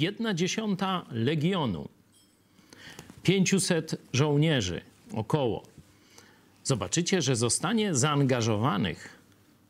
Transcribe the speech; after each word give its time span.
jedna 0.00 0.34
dziesiąta 0.34 1.06
legionu, 1.10 1.88
500 3.22 3.96
żołnierzy 4.12 4.80
około, 5.14 5.62
zobaczycie, 6.64 7.22
że 7.22 7.36
zostanie 7.36 7.94
zaangażowanych 7.94 9.18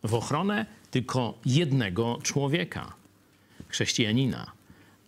w 0.05 0.15
ochronę 0.15 0.67
tylko 0.91 1.39
jednego 1.47 2.19
człowieka, 2.23 2.93
chrześcijanina, 3.69 4.53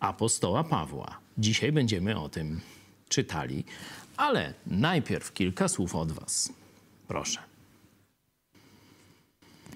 apostoła 0.01 0.65
Pawła. 0.65 1.19
Dzisiaj 1.39 1.73
będziemy 1.73 2.21
o 2.21 2.29
tym 2.29 2.61
czytali, 3.09 3.65
ale 4.17 4.55
najpierw 4.67 5.33
kilka 5.33 5.69
słów 5.69 5.95
od 5.95 6.13
Was. 6.13 6.53
Proszę. 7.09 7.41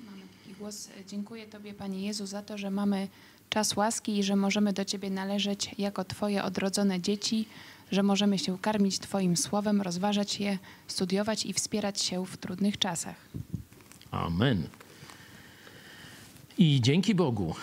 Mamy 0.07 0.23
taki 0.39 0.55
głos. 0.59 0.89
Dziękuję 1.09 1.47
Tobie, 1.47 1.75
Panie 1.75 2.07
Jezu, 2.07 2.27
za 2.27 2.43
to, 2.43 2.59
że 2.59 2.71
mamy 2.71 3.09
czas 3.51 3.77
łaski 3.77 4.19
i 4.19 4.23
że 4.23 4.37
możemy 4.37 4.73
do 4.73 4.85
Ciebie 4.85 5.11
należeć 5.11 5.71
jako 5.79 6.05
Twoje 6.05 6.45
odrodzone 6.45 7.01
dzieci, 7.01 7.49
że 7.93 8.03
możemy 8.03 8.39
się 8.39 8.59
karmić 8.59 8.99
Twoim 8.99 9.37
słowem, 9.37 9.83
rozważać 9.83 10.41
je, 10.41 10.59
studiować 10.87 11.47
i 11.47 11.53
wspierać 11.53 12.03
się 12.03 12.27
w 12.27 12.37
trudnych 12.37 12.79
czasach. 12.79 13.17
Amen. 14.11 14.69
I 16.59 16.81
dzięki 16.81 17.15
Bogu 17.15 17.55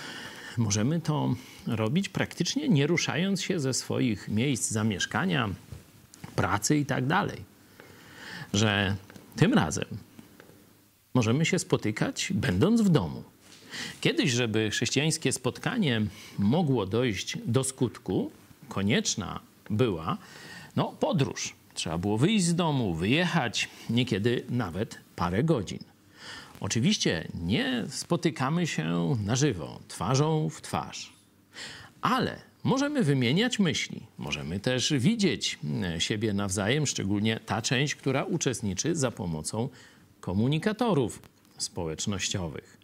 możemy 0.57 1.01
to 1.01 1.35
robić 1.67 2.09
praktycznie 2.09 2.69
nie 2.69 2.87
ruszając 2.87 3.41
się 3.41 3.59
ze 3.59 3.73
swoich 3.73 4.29
miejsc 4.29 4.71
zamieszkania, 4.71 5.49
pracy 6.35 6.77
i 6.77 6.85
tak 6.85 7.07
dalej. 7.07 7.37
Że 8.53 8.95
tym 9.35 9.53
razem 9.53 9.85
możemy 11.13 11.45
się 11.45 11.59
spotykać 11.59 12.31
będąc 12.35 12.81
w 12.81 12.89
domu. 12.89 13.23
Kiedyś, 14.01 14.31
żeby 14.31 14.69
chrześcijańskie 14.69 15.31
spotkanie 15.31 16.01
mogło 16.39 16.85
dojść 16.85 17.37
do 17.45 17.63
skutku, 17.63 18.31
konieczna 18.69 19.39
była 19.69 20.17
no, 20.75 20.95
podróż. 20.99 21.53
Trzeba 21.73 21.97
było 21.97 22.17
wyjść 22.17 22.45
z 22.45 22.55
domu, 22.55 22.95
wyjechać, 22.95 23.69
niekiedy 23.89 24.43
nawet 24.49 24.97
parę 25.15 25.43
godzin. 25.43 25.79
Oczywiście 26.59 27.27
nie 27.43 27.85
spotykamy 27.89 28.67
się 28.67 29.17
na 29.25 29.35
żywo, 29.35 29.79
twarzą 29.87 30.49
w 30.49 30.61
twarz, 30.61 31.13
ale 32.01 32.41
możemy 32.63 33.03
wymieniać 33.03 33.59
myśli, 33.59 34.01
możemy 34.17 34.59
też 34.59 34.93
widzieć 34.93 35.59
e, 35.83 36.01
siebie 36.01 36.33
nawzajem, 36.33 36.87
szczególnie 36.87 37.39
ta 37.45 37.61
część, 37.61 37.95
która 37.95 38.23
uczestniczy 38.23 38.95
za 38.95 39.11
pomocą 39.11 39.69
komunikatorów 40.19 41.21
społecznościowych. 41.57 42.82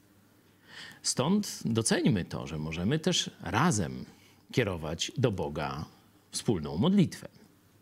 Stąd 1.04 1.60
doceńmy 1.66 2.26
to, 2.26 2.48
że 2.48 2.58
możemy 2.58 3.00
też 3.00 3.30
razem 3.42 4.06
kierować 4.52 5.12
do 5.18 5.32
Boga 5.32 5.86
wspólną 6.32 6.78
modlitwę. 6.78 7.28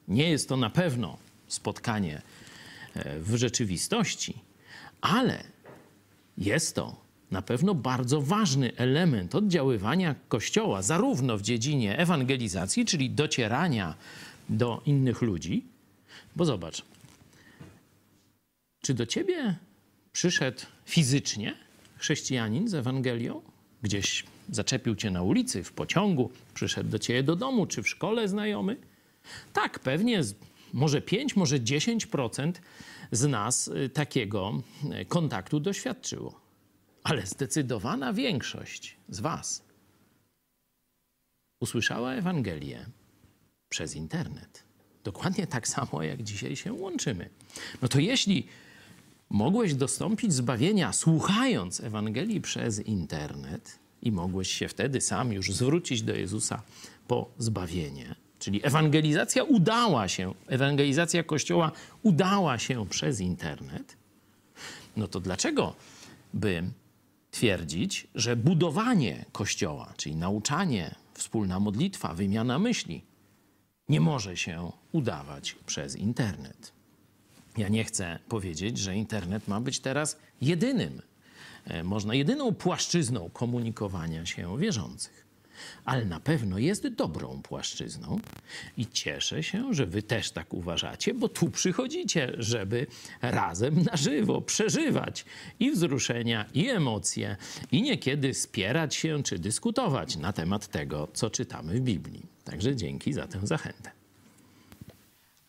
Nie 0.08 0.30
jest 0.30 0.50
to 0.50 0.58
na 0.58 0.70
pewno 0.70 1.18
spotkanie 1.48 2.22
e, 2.94 3.20
w 3.20 3.36
rzeczywistości, 3.36 4.34
ale 5.02 5.44
jest 6.38 6.76
to 6.76 6.96
na 7.32 7.42
pewno 7.42 7.76
bardzo 7.76 8.22
ważny 8.22 8.76
element 8.76 9.36
oddziaływania 9.36 10.16
Kościoła, 10.28 10.82
zarówno 10.82 11.38
w 11.38 11.42
dziedzinie 11.42 11.98
ewangelizacji, 11.98 12.86
czyli 12.86 13.10
docierania 13.10 13.96
do 14.50 14.82
innych 14.86 15.22
ludzi, 15.22 15.66
bo 16.36 16.46
zobacz, 16.46 16.84
czy 18.82 18.94
do 18.94 19.06
ciebie 19.06 19.56
przyszedł 20.12 20.62
fizycznie 20.86 21.67
chrześcijanin 21.98 22.68
z 22.68 22.74
Ewangelią? 22.74 23.42
Gdzieś 23.82 24.24
zaczepił 24.50 24.96
cię 24.96 25.12
na 25.12 25.22
ulicy, 25.22 25.64
w 25.64 25.72
pociągu, 25.72 26.32
przyszedł 26.54 26.90
do 26.90 27.00
ciebie 27.00 27.24
do 27.24 27.36
domu, 27.36 27.66
czy 27.66 27.84
w 27.84 27.90
szkole 27.90 28.28
znajomy? 28.28 28.78
Tak, 29.54 29.80
pewnie 29.80 30.22
może 30.74 31.02
5, 31.02 31.36
może 31.36 31.60
10% 31.60 32.52
z 33.12 33.28
nas 33.28 33.68
y, 33.68 33.90
takiego 33.90 34.62
y, 35.02 35.06
kontaktu 35.06 35.60
doświadczyło. 35.60 36.42
Ale 37.04 37.26
zdecydowana 37.26 38.14
większość 38.14 38.98
z 39.10 39.20
Was 39.20 39.64
usłyszała 41.60 42.14
Ewangelię 42.14 42.86
przez 43.70 43.96
internet. 43.96 44.64
Dokładnie 45.04 45.48
tak 45.48 45.68
samo, 45.68 46.04
jak 46.04 46.24
dzisiaj 46.24 46.56
się 46.56 46.74
łączymy. 46.74 47.30
No 47.82 47.88
to 47.88 48.00
jeśli 48.00 48.48
mogłeś 49.30 49.74
dostąpić 49.74 50.34
zbawienia 50.34 50.94
słuchając 50.94 51.80
Ewangelii 51.80 52.42
przez 52.42 52.80
internet 52.80 53.80
i 54.02 54.12
mogłeś 54.12 54.52
się 54.52 54.68
wtedy 54.68 55.02
sam 55.02 55.34
już 55.34 55.52
zwrócić 55.52 56.02
do 56.02 56.16
Jezusa 56.16 56.62
po 57.08 57.30
zbawienie, 57.38 58.16
czyli 58.40 58.66
ewangelizacja 58.66 59.44
udała 59.44 60.08
się, 60.08 60.34
ewangelizacja 60.48 61.24
Kościoła 61.24 61.72
udała 62.04 62.60
się 62.60 62.86
przez 62.86 63.20
internet, 63.20 63.98
no 64.98 65.08
to 65.08 65.20
dlaczego 65.20 65.76
by 66.34 66.64
twierdzić, 67.32 68.08
że 68.16 68.36
budowanie 68.36 69.26
Kościoła, 69.32 69.94
czyli 69.98 70.16
nauczanie, 70.16 70.96
wspólna 71.14 71.60
modlitwa, 71.60 72.14
wymiana 72.14 72.60
myśli, 72.60 73.02
nie 73.90 74.00
może 74.00 74.38
się 74.38 74.72
udawać 74.92 75.56
przez 75.66 75.96
internet? 75.96 76.77
Ja 77.58 77.68
nie 77.68 77.84
chcę 77.84 78.20
powiedzieć, 78.30 78.78
że 78.78 78.96
internet 78.96 79.48
ma 79.48 79.62
być 79.62 79.80
teraz 79.80 80.18
jedynym, 80.42 81.02
e, 81.66 81.84
można 81.84 82.16
jedyną 82.16 82.54
płaszczyzną 82.54 83.30
komunikowania 83.30 84.26
się 84.26 84.58
wierzących 84.58 85.28
ale 85.86 86.06
na 86.06 86.20
pewno 86.20 86.58
jest 86.58 86.88
dobrą 86.88 87.42
płaszczyzną 87.42 88.20
i 88.78 88.88
cieszę 88.88 89.44
się, 89.44 89.74
że 89.74 89.86
wy 89.86 90.04
też 90.04 90.32
tak 90.32 90.54
uważacie, 90.54 91.14
bo 91.14 91.30
tu 91.30 91.50
przychodzicie, 91.50 92.32
żeby 92.38 92.88
razem 93.22 93.84
na 93.84 93.98
żywo 93.98 94.42
przeżywać 94.42 95.26
i 95.60 95.72
wzruszenia, 95.72 96.46
i 96.54 96.70
emocje, 96.70 97.36
i 97.72 97.82
niekiedy 97.82 98.34
spierać 98.34 98.96
się 98.96 99.24
czy 99.24 99.40
dyskutować 99.40 100.16
na 100.16 100.34
temat 100.34 100.68
tego, 100.68 101.08
co 101.14 101.30
czytamy 101.30 101.74
w 101.74 101.80
Biblii. 101.80 102.26
Także 102.44 102.76
dzięki 102.76 103.14
za 103.14 103.28
tę 103.28 103.40
zachętę. 103.44 103.97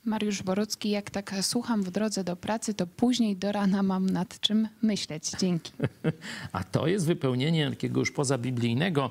Mariusz 0.04 0.42
Borucki, 0.42 0.91
jak 0.91 1.10
tak 1.10 1.34
słucham 1.42 1.82
w 1.82 1.91
drodze 1.91 2.25
do 2.25 2.36
pracy, 2.36 2.75
to 2.75 2.86
później 2.86 3.36
do 3.36 3.53
rana 3.53 3.82
mam 3.82 4.10
nad 4.10 4.41
czym 4.41 4.69
myśleć. 4.82 5.31
Dzięki. 5.41 5.72
A 6.53 6.64
to 6.64 6.86
jest 6.86 7.06
wypełnienie 7.06 7.70
takiego 7.70 8.00
już 8.00 8.10
pozabiblijnego 8.10 9.10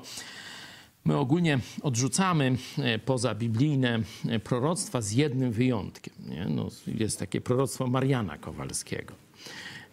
My 1.08 1.16
ogólnie 1.16 1.58
odrzucamy 1.82 2.56
e, 2.78 2.98
poza 2.98 3.34
biblijne 3.34 4.00
e, 4.28 4.38
proroctwa 4.38 5.00
z 5.00 5.12
jednym 5.12 5.52
wyjątkiem. 5.52 6.14
No, 6.48 6.68
jest 6.86 7.18
takie 7.18 7.40
proroctwo 7.40 7.86
Mariana 7.86 8.38
Kowalskiego. 8.38 9.14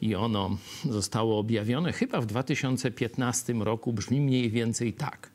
I 0.02 0.16
ono 0.16 0.58
zostało 0.90 1.40
objawione 1.40 1.94
chyba 1.94 2.22
w 2.22 2.26
2015 2.26 3.54
roku. 3.54 3.94
Brzmi 3.94 4.22
mniej 4.22 4.50
więcej 4.50 4.94
tak. 4.94 5.30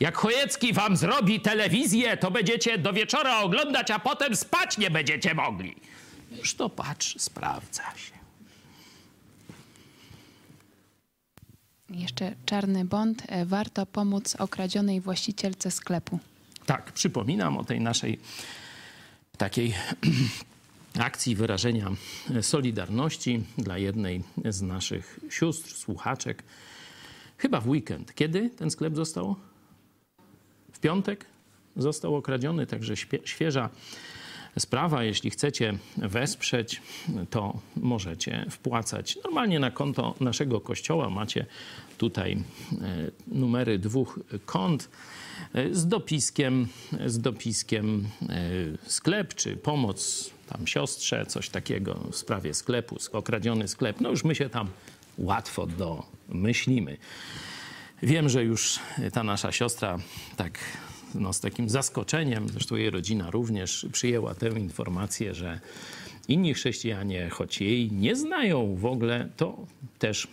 Jak 0.00 0.16
Chojecki 0.16 0.72
wam 0.72 0.96
zrobi 0.96 1.40
telewizję, 1.40 2.16
to 2.16 2.30
będziecie 2.30 2.78
do 2.78 2.92
wieczora 2.92 3.40
oglądać, 3.40 3.90
a 3.90 3.98
potem 3.98 4.36
spać 4.36 4.78
nie 4.78 4.90
będziecie 4.90 5.34
mogli. 5.34 5.76
Już 6.38 6.54
to 6.54 6.68
patrz, 6.68 7.14
sprawdza 7.18 7.82
się. 7.82 8.16
Jeszcze 11.90 12.34
czarny 12.46 12.84
bond. 12.84 13.22
E, 13.28 13.46
warto 13.46 13.86
pomóc 13.86 14.36
okradzionej 14.38 15.00
właścicielce 15.00 15.70
sklepu. 15.70 16.18
Tak, 16.66 16.92
przypominam 16.92 17.56
o 17.56 17.64
tej 17.64 17.80
naszej 17.80 18.18
takiej 19.38 19.74
akcji 20.98 21.36
wyrażenia 21.36 21.90
solidarności 22.42 23.44
dla 23.58 23.78
jednej 23.78 24.22
z 24.44 24.62
naszych 24.62 25.20
sióstr, 25.30 25.74
słuchaczek. 25.74 26.42
Chyba 27.38 27.60
w 27.60 27.68
weekend. 27.68 28.14
Kiedy 28.14 28.50
ten 28.50 28.70
sklep 28.70 28.96
został? 28.96 29.36
W 30.76 30.80
piątek 30.80 31.26
został 31.76 32.16
okradziony, 32.16 32.66
także 32.66 32.94
świeża 33.24 33.70
sprawa. 34.58 35.04
Jeśli 35.04 35.30
chcecie 35.30 35.78
wesprzeć, 35.96 36.82
to 37.30 37.58
możecie 37.76 38.46
wpłacać 38.50 39.18
normalnie 39.24 39.60
na 39.60 39.70
konto 39.70 40.14
naszego 40.20 40.60
kościoła. 40.60 41.10
Macie 41.10 41.46
tutaj 41.98 42.32
e, 42.32 43.10
numery 43.26 43.78
dwóch 43.78 44.20
kont 44.46 44.88
e, 45.54 45.74
z 45.74 45.88
dopiskiem, 45.88 46.68
z 47.06 47.18
dopiskiem 47.18 48.08
e, 48.28 48.50
sklep 48.86 49.34
czy 49.34 49.56
pomoc 49.56 50.30
tam 50.48 50.66
siostrze, 50.66 51.26
coś 51.26 51.48
takiego 51.48 51.94
w 51.94 52.16
sprawie 52.16 52.54
sklepu, 52.54 52.96
okradziony 53.12 53.68
sklep. 53.68 54.00
No 54.00 54.10
już 54.10 54.24
my 54.24 54.34
się 54.34 54.48
tam 54.48 54.68
łatwo 55.18 55.66
domyślimy. 55.66 56.96
Wiem, 58.02 58.28
że 58.28 58.44
już 58.44 58.78
ta 59.12 59.22
nasza 59.22 59.52
siostra 59.52 59.98
tak 60.36 60.58
no, 61.14 61.32
z 61.32 61.40
takim 61.40 61.68
zaskoczeniem, 61.68 62.48
zresztą 62.48 62.76
jej 62.76 62.90
rodzina 62.90 63.30
również 63.30 63.86
przyjęła 63.92 64.34
tę 64.34 64.48
informację, 64.48 65.34
że 65.34 65.60
inni 66.28 66.54
chrześcijanie, 66.54 67.30
choć 67.30 67.60
jej 67.60 67.92
nie 67.92 68.16
znają 68.16 68.76
w 68.76 68.86
ogóle, 68.86 69.28
to 69.36 69.66
też 69.98 70.28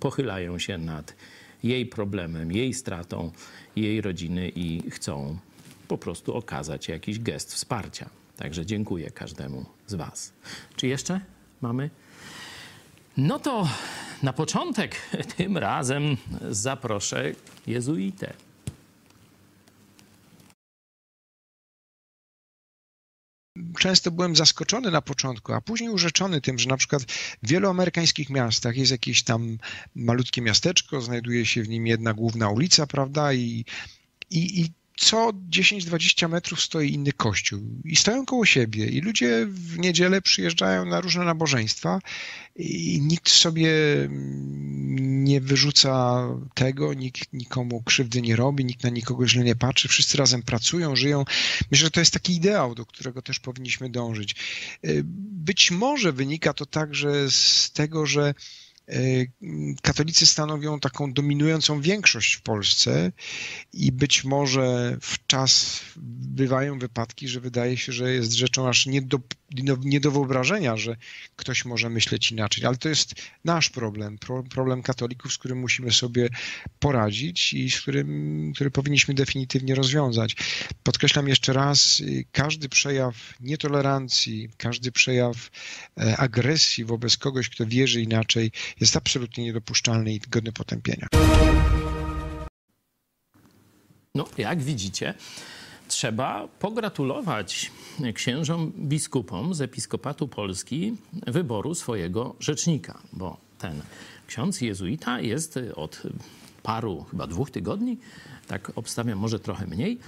pochylają 0.00 0.58
się 0.58 0.78
nad 0.78 1.14
jej 1.62 1.86
problemem, 1.86 2.52
jej 2.52 2.74
stratą, 2.74 3.32
jej 3.76 4.00
rodziny 4.00 4.52
i 4.54 4.90
chcą 4.90 5.38
po 5.88 5.98
prostu 5.98 6.34
okazać 6.34 6.88
jakiś 6.88 7.18
gest 7.20 7.54
wsparcia. 7.54 8.10
Także 8.36 8.66
dziękuję 8.66 9.10
każdemu 9.10 9.64
z 9.86 9.94
Was. 9.94 10.32
Czy 10.76 10.86
jeszcze 10.86 11.20
mamy? 11.60 11.90
No 13.16 13.38
to 13.38 13.68
na 14.22 14.32
początek 14.32 14.96
tym 15.36 15.58
razem 15.58 16.16
zaproszę 16.50 17.32
jezuitę. 17.66 18.32
często 23.78 24.10
byłem 24.10 24.36
zaskoczony 24.36 24.90
na 24.90 25.02
początku, 25.02 25.52
a 25.52 25.60
później 25.60 25.90
urzeczony 25.90 26.40
tym, 26.40 26.58
że 26.58 26.68
na 26.68 26.76
przykład 26.76 27.02
w 27.02 27.48
wielu 27.48 27.68
amerykańskich 27.68 28.30
miastach 28.30 28.76
jest 28.76 28.92
jakieś 28.92 29.22
tam 29.22 29.58
malutkie 29.94 30.42
miasteczko, 30.42 31.00
znajduje 31.00 31.46
się 31.46 31.62
w 31.62 31.68
nim 31.68 31.86
jedna 31.86 32.14
główna 32.14 32.50
ulica, 32.50 32.86
prawda, 32.86 33.32
i, 33.32 33.64
i, 34.30 34.60
i 34.60 34.72
co 34.98 35.32
10-20 35.50 36.28
metrów 36.28 36.62
stoi 36.62 36.92
inny 36.92 37.12
kościół 37.12 37.60
i 37.84 37.96
stoją 37.96 38.26
koło 38.26 38.46
siebie 38.46 38.86
i 38.86 39.00
ludzie 39.00 39.46
w 39.46 39.78
niedzielę 39.78 40.22
przyjeżdżają 40.22 40.84
na 40.84 41.00
różne 41.00 41.24
nabożeństwa 41.24 42.00
i 42.56 43.00
nikt 43.02 43.30
sobie 43.30 43.70
nie 44.98 45.40
wyrzuca 45.40 46.22
tego, 46.54 46.94
nikt 46.94 47.32
nikomu 47.32 47.82
krzywdy 47.82 48.22
nie 48.22 48.36
robi, 48.36 48.64
nikt 48.64 48.84
na 48.84 48.90
nikogo 48.90 49.28
źle 49.28 49.44
nie 49.44 49.56
patrzy, 49.56 49.88
wszyscy 49.88 50.18
razem 50.18 50.42
pracują, 50.42 50.96
żyją. 50.96 51.24
Myślę, 51.70 51.86
że 51.86 51.90
to 51.90 52.00
jest 52.00 52.12
taki 52.12 52.34
ideał, 52.34 52.74
do 52.74 52.86
którego 52.86 53.22
też 53.22 53.40
powinniśmy 53.40 53.90
dążyć. 53.90 54.34
Być 55.48 55.70
może 55.70 56.12
wynika 56.12 56.52
to 56.52 56.66
także 56.66 57.30
z 57.30 57.70
tego, 57.72 58.06
że 58.06 58.34
katolicy 59.82 60.26
stanowią 60.26 60.80
taką 60.80 61.12
dominującą 61.12 61.80
większość 61.80 62.34
w 62.34 62.42
Polsce 62.42 63.12
i 63.72 63.92
być 63.92 64.24
może 64.24 64.96
w 65.00 65.26
czas 65.26 65.80
bywają 65.96 66.78
wypadki, 66.78 67.28
że 67.28 67.40
wydaje 67.40 67.76
się, 67.76 67.92
że 67.92 68.12
jest 68.12 68.32
rzeczą 68.32 68.68
aż 68.68 68.86
nie 68.86 69.02
do, 69.02 69.20
nie 69.84 70.00
do 70.00 70.10
wyobrażenia, 70.10 70.76
że 70.76 70.96
ktoś 71.36 71.64
może 71.64 71.90
myśleć 71.90 72.32
inaczej. 72.32 72.64
Ale 72.64 72.76
to 72.76 72.88
jest 72.88 73.14
nasz 73.44 73.70
problem, 73.70 74.18
problem 74.50 74.82
katolików, 74.82 75.32
z 75.32 75.38
którym 75.38 75.58
musimy 75.58 75.92
sobie 75.92 76.28
poradzić 76.78 77.52
i 77.52 77.70
z 77.70 77.80
którym, 77.80 78.52
który 78.54 78.70
powinniśmy 78.70 79.14
definitywnie 79.14 79.74
rozwiązać. 79.74 80.36
Podkreślam 80.82 81.28
jeszcze 81.28 81.52
raz, 81.52 82.02
każdy 82.32 82.68
przejaw 82.68 83.34
nietolerancji, 83.40 84.48
każdy 84.56 84.92
przejaw 84.92 85.50
e, 86.00 86.16
agresji 86.16 86.84
wobec 86.84 87.16
kogoś, 87.16 87.48
kto 87.48 87.66
wierzy 87.66 88.02
inaczej, 88.02 88.52
jest 88.80 88.96
absolutnie 88.96 89.44
niedopuszczalny 89.44 90.14
i 90.14 90.20
godny 90.20 90.52
potępienia. 90.52 91.06
No, 94.14 94.28
jak 94.38 94.62
widzicie, 94.62 95.14
trzeba 95.88 96.48
pogratulować 96.58 97.70
księżom 98.14 98.72
biskupom 98.76 99.54
z 99.54 99.60
Episkopatu 99.60 100.28
Polski 100.28 100.96
wyboru 101.26 101.74
swojego 101.74 102.34
rzecznika, 102.40 102.98
bo 103.12 103.36
ten 103.58 103.82
ksiądz 104.26 104.60
jezuita 104.60 105.20
jest 105.20 105.58
od 105.76 106.02
paru, 106.62 107.04
chyba 107.10 107.26
dwóch 107.26 107.50
tygodni, 107.50 107.98
tak 108.46 108.72
obstawiam, 108.74 109.18
może 109.18 109.40
trochę 109.40 109.66
mniej, 109.66 109.98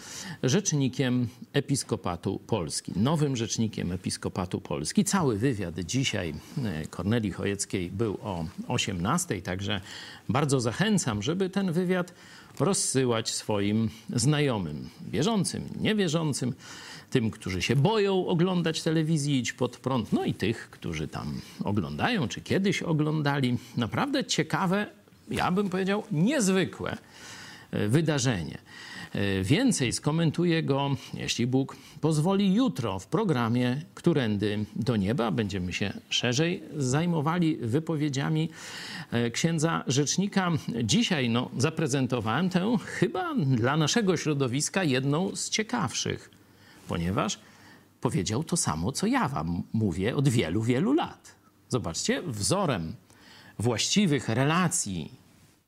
rzecznikiem 0.43 1.29
Episkopatu 1.53 2.41
Polski, 2.47 2.93
nowym 2.97 3.37
rzecznikiem 3.37 3.93
Episkopatu 3.93 4.61
Polski. 4.61 5.05
Cały 5.05 5.39
wywiad 5.39 5.81
dzisiaj 5.81 6.35
e, 6.65 6.87
Korneli 6.87 7.33
Chojeckiej 7.33 7.91
był 7.91 8.19
o 8.23 8.45
18, 8.69 9.43
także 9.43 9.81
bardzo 10.29 10.61
zachęcam, 10.61 11.23
żeby 11.23 11.51
ten 11.51 11.73
wywiad 11.73 12.15
rozsyłać 12.61 13.31
swoim 13.31 13.91
znajomym, 14.17 14.89
wierzącym, 15.11 15.69
niewierzącym, 15.81 16.55
tym, 17.11 17.31
którzy 17.31 17.63
się 17.63 17.77
boją 17.77 18.27
oglądać 18.27 18.83
telewizji, 18.83 19.39
idź 19.39 19.53
pod 19.53 19.77
prąd, 19.77 20.13
no 20.13 20.25
i 20.25 20.35
tych, 20.35 20.71
którzy 20.71 21.09
tam 21.09 21.41
oglądają, 21.65 22.29
czy 22.29 22.41
kiedyś 22.41 22.83
oglądali. 22.83 23.59
Naprawdę 23.77 24.25
ciekawe, 24.25 24.87
ja 25.31 25.51
bym 25.51 25.71
powiedział 25.71 26.03
niezwykłe 26.11 26.97
e, 27.71 27.89
wydarzenie. 27.89 28.59
E, 29.13 29.43
więcej 29.43 29.93
skomentuje 29.93 30.63
go, 30.63 30.91
jeśli 31.15 31.47
Bóg 31.47 31.77
pozwoli, 32.01 32.55
jutro 32.55 32.99
w 32.99 33.07
programie 33.07 33.83
Którędy 33.95 34.65
do 34.77 34.97
Nieba. 34.97 35.31
Będziemy 35.31 35.73
się 35.73 35.93
szerzej 36.09 36.63
zajmowali 36.77 37.57
wypowiedziami 37.57 38.49
e, 39.11 39.31
księdza 39.31 39.85
rzecznika. 39.87 40.51
Dzisiaj 40.85 41.31
no, 41.31 41.51
zaprezentowałem 41.59 42.51
tę 42.51 42.77
chyba 42.85 43.35
dla 43.35 43.77
naszego 43.77 44.17
środowiska 44.17 44.85
jedną 44.85 45.37
z 45.37 45.51
ciekawszych, 45.51 46.31
ponieważ 46.89 47.39
powiedział 48.01 48.45
to 48.45 48.57
samo, 48.57 48.93
co 48.93 49.07
ja 49.07 49.29
wam 49.29 49.63
mówię 49.73 50.17
od 50.17 50.29
wielu, 50.29 50.63
wielu 50.63 50.93
lat. 50.93 51.35
Zobaczcie, 51.69 52.23
wzorem 52.23 52.95
właściwych 53.59 54.29
relacji 54.29 55.20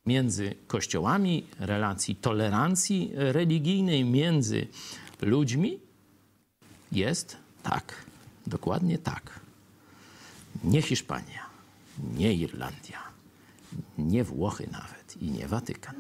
między 0.07 0.55
kościołami, 0.67 1.47
relacji 1.59 2.17
tolerancji 2.17 3.11
religijnej 3.15 4.05
między 4.05 4.67
ludźmi 5.21 5.79
jest 6.93 7.37
tak, 7.63 8.05
dokładnie 8.47 8.99
tak. 8.99 9.41
Nie 10.65 10.83
Hiszpania, 10.83 11.47
nie 12.15 12.35
Irlandia, 12.35 13.03
nie 13.99 14.25
Włochy 14.25 14.69
nawet 14.73 15.17
i 15.23 15.31
nie 15.31 15.49
Watykan, 15.49 15.97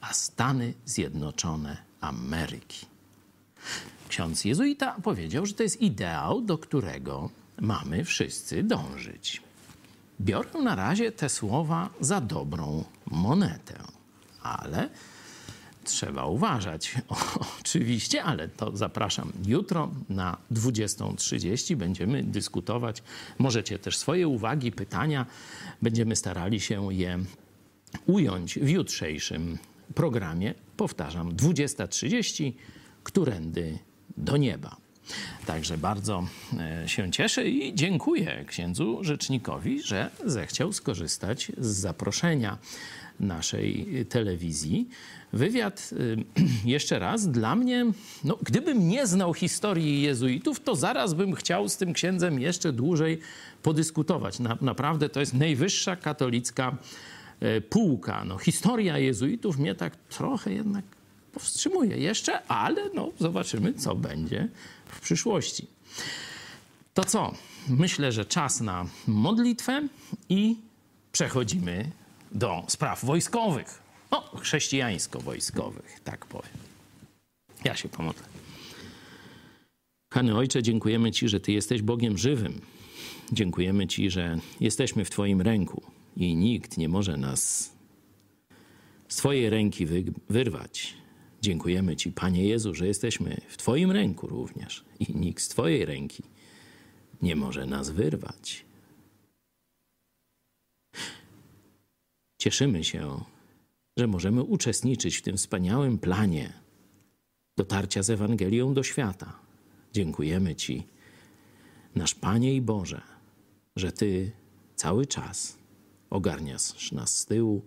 a 0.00 0.12
Stany 0.12 0.74
Zjednoczone 0.84 1.76
Ameryki. 2.00 2.86
Ksiądz 4.08 4.44
jezuita 4.44 4.96
powiedział, 5.02 5.46
że 5.46 5.54
to 5.54 5.62
jest 5.62 5.80
ideał, 5.80 6.40
do 6.40 6.58
którego 6.58 7.30
mamy 7.60 8.04
wszyscy 8.04 8.62
dążyć. 8.62 9.42
Biorę 10.20 10.62
na 10.62 10.74
razie 10.74 11.12
te 11.12 11.28
słowa 11.28 11.90
za 12.00 12.20
dobrą 12.20 12.84
monetę, 13.06 13.78
ale 14.42 14.88
trzeba 15.84 16.26
uważać. 16.26 16.94
O, 17.08 17.16
oczywiście, 17.60 18.22
ale 18.22 18.48
to 18.48 18.76
zapraszam 18.76 19.32
jutro 19.46 19.90
na 20.08 20.36
20.30. 20.52 21.76
Będziemy 21.76 22.22
dyskutować. 22.22 23.02
Możecie 23.38 23.78
też 23.78 23.96
swoje 23.96 24.28
uwagi, 24.28 24.72
pytania. 24.72 25.26
Będziemy 25.82 26.16
starali 26.16 26.60
się 26.60 26.94
je 26.94 27.18
ująć 28.06 28.58
w 28.58 28.68
jutrzejszym 28.68 29.58
programie. 29.94 30.54
Powtarzam, 30.76 31.32
20.30, 31.32 32.52
którędy 33.02 33.78
do 34.16 34.36
nieba. 34.36 34.83
Także 35.46 35.78
bardzo 35.78 36.26
e, 36.58 36.88
się 36.88 37.10
cieszę 37.10 37.48
i 37.48 37.74
dziękuję 37.74 38.44
księdzu 38.46 38.98
rzecznikowi, 39.02 39.82
że 39.82 40.10
zechciał 40.26 40.72
skorzystać 40.72 41.52
z 41.58 41.66
zaproszenia 41.66 42.58
naszej 43.20 43.86
telewizji. 44.08 44.88
Wywiad, 45.32 45.90
e, 45.92 46.42
jeszcze 46.74 46.98
raz, 46.98 47.28
dla 47.28 47.56
mnie, 47.56 47.86
no, 48.24 48.38
gdybym 48.42 48.88
nie 48.88 49.06
znał 49.06 49.34
historii 49.34 50.02
jezuitów, 50.02 50.60
to 50.60 50.76
zaraz 50.76 51.14
bym 51.14 51.34
chciał 51.34 51.68
z 51.68 51.76
tym 51.76 51.92
księdzem 51.92 52.40
jeszcze 52.40 52.72
dłużej 52.72 53.20
podyskutować. 53.62 54.38
Na, 54.38 54.58
naprawdę 54.60 55.08
to 55.08 55.20
jest 55.20 55.34
najwyższa 55.34 55.96
katolicka 55.96 56.76
e, 57.40 57.60
półka. 57.60 58.24
No, 58.24 58.38
historia 58.38 58.98
jezuitów 58.98 59.58
mnie 59.58 59.74
tak 59.74 59.96
trochę 59.96 60.52
jednak 60.52 60.84
powstrzymuje 61.32 61.96
jeszcze, 61.96 62.42
ale 62.46 62.90
no, 62.94 63.10
zobaczymy, 63.18 63.72
co 63.72 63.94
będzie 63.94 64.48
w 64.94 65.00
przyszłości. 65.00 65.66
To 66.94 67.04
co? 67.04 67.34
Myślę, 67.68 68.12
że 68.12 68.24
czas 68.24 68.60
na 68.60 68.86
modlitwę 69.06 69.88
i 70.28 70.56
przechodzimy 71.12 71.90
do 72.32 72.64
spraw 72.68 73.04
wojskowych. 73.04 73.82
No, 74.10 74.20
chrześcijańsko-wojskowych, 74.36 76.00
tak 76.04 76.26
powiem. 76.26 76.52
Ja 77.64 77.76
się 77.76 77.88
pomodlę. 77.88 78.22
Kochany 80.08 80.36
Ojcze, 80.36 80.62
dziękujemy 80.62 81.12
Ci, 81.12 81.28
że 81.28 81.40
Ty 81.40 81.52
jesteś 81.52 81.82
Bogiem 81.82 82.18
żywym. 82.18 82.60
Dziękujemy 83.32 83.86
Ci, 83.86 84.10
że 84.10 84.38
jesteśmy 84.60 85.04
w 85.04 85.10
Twoim 85.10 85.40
ręku 85.40 85.82
i 86.16 86.36
nikt 86.36 86.78
nie 86.78 86.88
może 86.88 87.16
nas 87.16 87.72
z 89.08 89.16
Twojej 89.16 89.50
ręki 89.50 89.86
wyrwać. 90.28 90.94
Dziękujemy 91.44 91.96
Ci, 91.96 92.12
Panie 92.12 92.44
Jezu, 92.44 92.74
że 92.74 92.86
jesteśmy 92.86 93.40
w 93.48 93.56
Twoim 93.56 93.90
ręku 93.90 94.26
również 94.26 94.84
i 95.00 95.16
nikt 95.16 95.42
z 95.42 95.48
Twojej 95.48 95.84
ręki 95.84 96.22
nie 97.22 97.36
może 97.36 97.66
nas 97.66 97.90
wyrwać. 97.90 98.64
Cieszymy 102.38 102.84
się, 102.84 103.24
że 103.96 104.06
możemy 104.06 104.42
uczestniczyć 104.42 105.16
w 105.16 105.22
tym 105.22 105.36
wspaniałym 105.36 105.98
planie 105.98 106.52
dotarcia 107.56 108.02
z 108.02 108.10
Ewangelią 108.10 108.74
do 108.74 108.82
świata. 108.82 109.38
Dziękujemy 109.92 110.54
Ci, 110.54 110.86
nasz 111.94 112.14
Panie 112.14 112.54
i 112.54 112.60
Boże, 112.60 113.02
że 113.76 113.92
Ty 113.92 114.32
cały 114.76 115.06
czas 115.06 115.58
ogarniasz 116.10 116.92
nas 116.92 117.18
z 117.18 117.26
tyłu, 117.26 117.62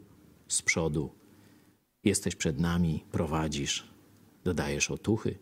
z 0.48 0.62
przodu 0.62 1.17
Jesteś 2.08 2.36
przed 2.36 2.60
nami, 2.60 3.04
prowadzisz, 3.12 3.88
dodajesz 4.44 4.92
otuchy. 4.92 5.38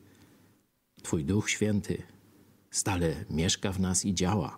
Twój 1.04 1.26
Duch 1.26 1.50
Święty 1.50 2.04
stale 2.72 3.26
mieszka 3.30 3.72
w 3.72 3.80
nas 3.80 4.06
i 4.06 4.14
działa, 4.14 4.58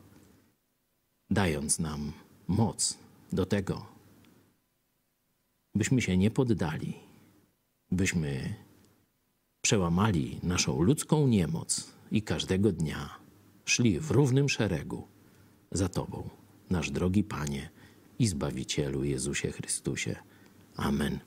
dając 1.29 1.79
nam 1.79 2.11
moc 2.47 2.97
do 3.31 3.45
tego, 3.45 3.85
byśmy 5.75 6.01
się 6.01 6.17
nie 6.17 6.31
poddali, 6.31 6.93
byśmy 7.91 8.55
przełamali 9.61 10.39
naszą 10.43 10.81
ludzką 10.81 11.27
niemoc 11.27 11.93
i 12.11 12.21
każdego 12.21 12.71
dnia 12.71 13.09
szli 13.65 13.99
w 13.99 14.11
równym 14.11 14.49
szeregu 14.49 15.07
za 15.71 15.89
Tobą, 15.89 16.29
nasz 16.69 16.91
drogi 16.91 17.23
Panie 17.23 17.69
i 18.19 18.27
Zbawicielu 18.27 19.03
Jezusie 19.03 19.51
Chrystusie. 19.51 20.15
Amen. 20.75 21.26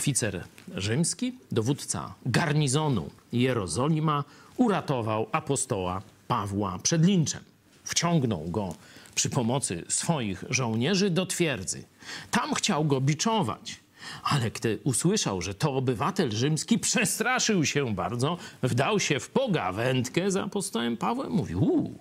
Oficer 0.00 0.44
rzymski, 0.76 1.32
dowódca 1.52 2.14
garnizonu 2.26 3.10
Jerozolima, 3.32 4.24
uratował 4.56 5.26
apostoła 5.32 6.02
Pawła 6.28 6.78
przed 6.78 7.04
linczem. 7.04 7.44
Wciągnął 7.84 8.44
go 8.44 8.74
przy 9.14 9.30
pomocy 9.30 9.84
swoich 9.88 10.44
żołnierzy 10.50 11.10
do 11.10 11.26
twierdzy. 11.26 11.84
Tam 12.30 12.54
chciał 12.54 12.84
go 12.84 13.00
biczować. 13.00 13.80
Ale 14.22 14.50
gdy 14.50 14.78
usłyszał, 14.84 15.42
że 15.42 15.54
to 15.54 15.74
obywatel 15.74 16.32
rzymski, 16.32 16.78
przestraszył 16.78 17.64
się 17.64 17.94
bardzo, 17.94 18.38
wdał 18.62 19.00
się 19.00 19.20
w 19.20 19.30
pogawędkę 19.30 20.30
z 20.30 20.36
apostołem 20.36 20.96
Pawłem. 20.96 21.32
Mówił, 21.32 21.94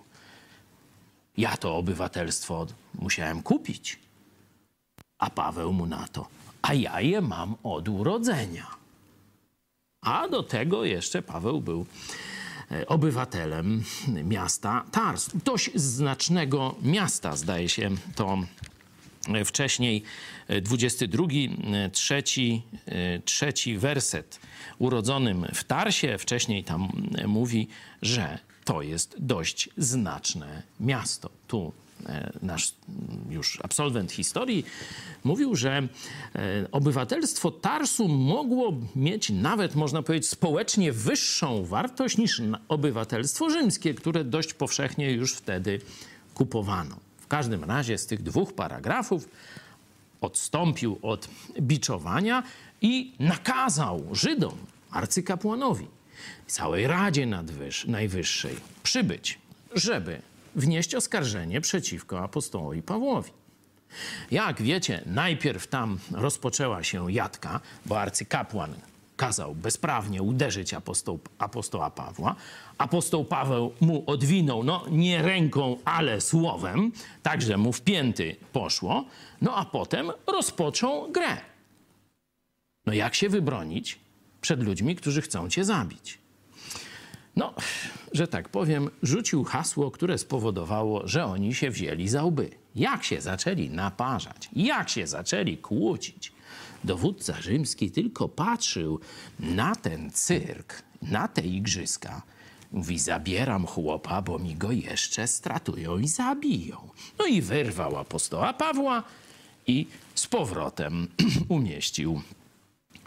ja 1.37 1.57
to 1.57 1.75
obywatelstwo 1.77 2.67
musiałem 2.99 3.43
kupić. 3.43 3.99
A 5.17 5.29
Paweł 5.29 5.73
mu 5.73 5.85
na 5.85 6.07
to, 6.07 6.27
a 6.61 6.73
ja 6.73 6.99
je 6.99 7.21
mam 7.21 7.55
od 7.63 7.89
urodzenia. 7.89 8.79
A 10.01 10.27
do 10.27 10.43
tego 10.43 10.85
jeszcze 10.85 11.21
Paweł 11.21 11.61
był 11.61 11.85
e, 12.71 12.87
obywatelem 12.87 13.83
miasta 14.23 14.85
Tars. 14.91 15.29
Dość 15.45 15.71
znacznego 15.75 16.75
miasta, 16.81 17.35
zdaje 17.35 17.69
się, 17.69 17.89
to 18.15 18.37
e, 19.27 19.45
wcześniej 19.45 20.03
22, 20.61 21.23
e, 21.23 21.89
trzeci, 21.89 22.61
trzeci 23.25 23.77
werset. 23.77 24.39
Urodzonym 24.79 25.45
w 25.53 25.63
Tarsie, 25.63 26.17
wcześniej 26.17 26.63
tam 26.63 26.89
mówi, 27.27 27.67
że 28.01 28.39
to 28.69 28.81
jest 28.81 29.15
dość 29.19 29.69
znaczne 29.77 30.63
miasto. 30.79 31.29
Tu 31.47 31.73
E, 32.05 32.31
nasz 32.41 32.73
już 33.29 33.59
absolwent 33.63 34.11
historii, 34.11 34.65
mówił, 35.23 35.55
że 35.55 35.71
e, 35.77 35.87
obywatelstwo 36.71 37.51
Tarsu 37.51 38.07
mogło 38.07 38.73
mieć 38.95 39.29
nawet, 39.29 39.75
można 39.75 40.03
powiedzieć, 40.03 40.29
społecznie 40.29 40.91
wyższą 40.91 41.65
wartość 41.65 42.17
niż 42.17 42.41
obywatelstwo 42.67 43.49
rzymskie, 43.49 43.93
które 43.93 44.23
dość 44.23 44.53
powszechnie 44.53 45.11
już 45.11 45.33
wtedy 45.33 45.81
kupowano. 46.33 46.95
W 47.17 47.27
każdym 47.27 47.63
razie 47.63 47.97
z 47.97 48.05
tych 48.05 48.23
dwóch 48.23 48.53
paragrafów 48.53 49.29
odstąpił 50.21 50.99
od 51.01 51.27
biczowania 51.61 52.43
i 52.81 53.13
nakazał 53.19 54.03
Żydom, 54.11 54.57
arcykapłanowi, 54.91 55.87
całej 56.47 56.87
Radzie 56.87 57.27
Najwyższej 57.87 58.55
przybyć, 58.83 59.39
żeby 59.75 60.21
wnieść 60.55 60.95
oskarżenie 60.95 61.61
przeciwko 61.61 62.19
apostołowi 62.23 62.81
Pawłowi. 62.81 63.31
Jak 64.31 64.61
wiecie, 64.61 65.01
najpierw 65.05 65.67
tam 65.67 65.99
rozpoczęła 66.11 66.83
się 66.83 67.11
jadka, 67.11 67.59
bo 67.85 68.01
arcykapłan 68.01 68.73
kazał 69.19 69.55
bezprawnie 69.55 70.21
uderzyć 70.21 70.73
apostoł, 70.73 71.19
apostoła 71.39 71.89
Pawła. 71.89 72.35
Apostoł 72.77 73.25
Paweł 73.25 73.73
mu 73.81 74.03
odwinął, 74.07 74.63
no 74.63 74.85
nie 74.91 75.21
ręką, 75.21 75.77
ale 75.85 76.21
słowem, 76.21 76.91
także 77.23 77.57
mu 77.57 77.73
w 77.73 77.81
pięty 77.81 78.35
poszło. 78.53 79.05
No 79.41 79.55
a 79.55 79.65
potem 79.65 80.11
rozpoczął 80.27 81.11
grę. 81.11 81.37
No 82.85 82.93
jak 82.93 83.15
się 83.15 83.29
wybronić 83.29 83.99
przed 84.41 84.63
ludźmi, 84.63 84.95
którzy 84.95 85.21
chcą 85.21 85.49
cię 85.49 85.65
zabić? 85.65 86.17
No, 87.35 87.53
że 88.13 88.27
tak 88.27 88.49
powiem, 88.49 88.89
rzucił 89.03 89.43
hasło, 89.43 89.91
które 89.91 90.17
spowodowało, 90.17 91.07
że 91.07 91.25
oni 91.25 91.53
się 91.55 91.71
wzięli 91.71 92.07
za 92.07 92.23
łby. 92.23 92.49
Jak 92.75 93.03
się 93.03 93.21
zaczęli 93.21 93.69
naparzać, 93.69 94.49
jak 94.53 94.89
się 94.89 95.07
zaczęli 95.07 95.57
kłócić. 95.57 96.31
Dowódca 96.83 97.41
rzymski 97.41 97.91
tylko 97.91 98.29
patrzył 98.29 98.99
na 99.39 99.75
ten 99.75 100.11
cyrk, 100.11 100.83
na 101.01 101.27
te 101.27 101.41
igrzyska. 101.41 102.21
Mówi, 102.71 102.99
zabieram 102.99 103.65
chłopa, 103.65 104.21
bo 104.21 104.39
mi 104.39 104.55
go 104.55 104.71
jeszcze 104.71 105.27
stratują 105.27 105.97
i 105.97 106.07
zabiją. 106.07 106.89
No 107.19 107.25
i 107.25 107.41
wyrwał 107.41 107.97
apostoła 107.97 108.53
Pawła 108.53 109.03
i 109.67 109.87
z 110.15 110.27
powrotem 110.27 111.07
umieścił 111.49 112.21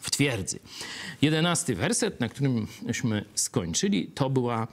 w 0.03 0.11
twierdzy. 0.11 0.59
Jedenasty 1.23 1.75
werset, 1.75 2.21
na 2.21 2.29
którymśmy 2.29 3.25
skończyli, 3.35 4.07
to 4.07 4.31
była 4.31 4.69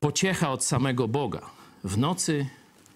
pociecha 0.00 0.52
od 0.52 0.64
samego 0.64 1.08
Boga. 1.08 1.50
W 1.84 1.98
nocy 1.98 2.46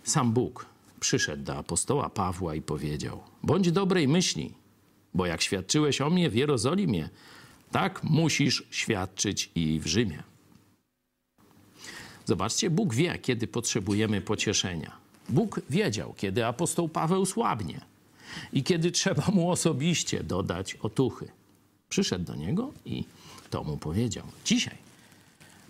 sam 0.04 0.32
Bóg 0.32 0.66
przyszedł 1.00 1.42
do 1.42 1.56
apostoła 1.56 2.10
Pawła 2.10 2.54
i 2.54 2.62
powiedział: 2.62 3.22
Bądź 3.42 3.72
dobrej 3.72 4.08
myśli, 4.08 4.54
bo 5.14 5.26
jak 5.26 5.42
świadczyłeś 5.42 6.00
o 6.00 6.10
mnie 6.10 6.30
w 6.30 6.34
Jerozolimie, 6.34 7.08
tak 7.70 8.04
musisz 8.04 8.66
świadczyć 8.70 9.50
i 9.54 9.80
w 9.80 9.86
Rzymie. 9.86 10.22
Zobaczcie, 12.24 12.70
Bóg 12.70 12.94
wie, 12.94 13.18
kiedy 13.18 13.46
potrzebujemy 13.46 14.20
pocieszenia. 14.20 14.96
Bóg 15.28 15.60
wiedział, 15.70 16.14
kiedy 16.16 16.46
apostoł 16.46 16.88
Paweł 16.88 17.26
słabnie 17.26 17.89
i 18.52 18.62
kiedy 18.62 18.90
trzeba 18.90 19.26
mu 19.32 19.50
osobiście 19.50 20.22
dodać 20.22 20.74
otuchy. 20.74 21.28
Przyszedł 21.88 22.24
do 22.24 22.34
niego 22.34 22.72
i 22.84 23.04
to 23.50 23.64
mu 23.64 23.76
powiedział. 23.76 24.24
Dzisiaj 24.44 24.76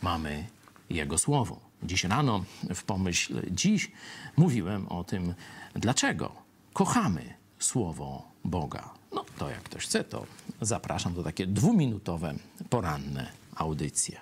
mamy 0.03 0.47
jego 0.91 1.19
słowo. 1.19 1.61
Dziś 1.83 2.05
rano 2.05 2.45
w 2.75 2.83
pomyśl 2.83 3.41
dziś 3.51 3.91
mówiłem 4.37 4.89
o 4.89 5.05
tym, 5.05 5.35
dlaczego 5.75 6.33
kochamy 6.73 7.35
słowo 7.59 8.31
Boga. 8.45 8.91
No 9.13 9.25
to 9.39 9.51
jak 9.51 9.63
ktoś 9.63 9.85
chce, 9.85 10.05
to 10.05 10.27
zapraszam 10.61 11.15
do 11.15 11.23
takie 11.23 11.47
dwuminutowe, 11.47 12.35
poranne 12.71 13.33
audycje. 13.55 14.21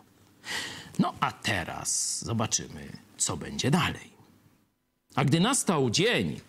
No 0.98 1.14
a 1.20 1.32
teraz 1.32 2.18
zobaczymy, 2.24 2.92
co 3.16 3.36
będzie 3.36 3.70
dalej. 3.70 4.10
A 5.14 5.24
gdy 5.24 5.40
nastał 5.40 5.90
dzień, 5.90 6.40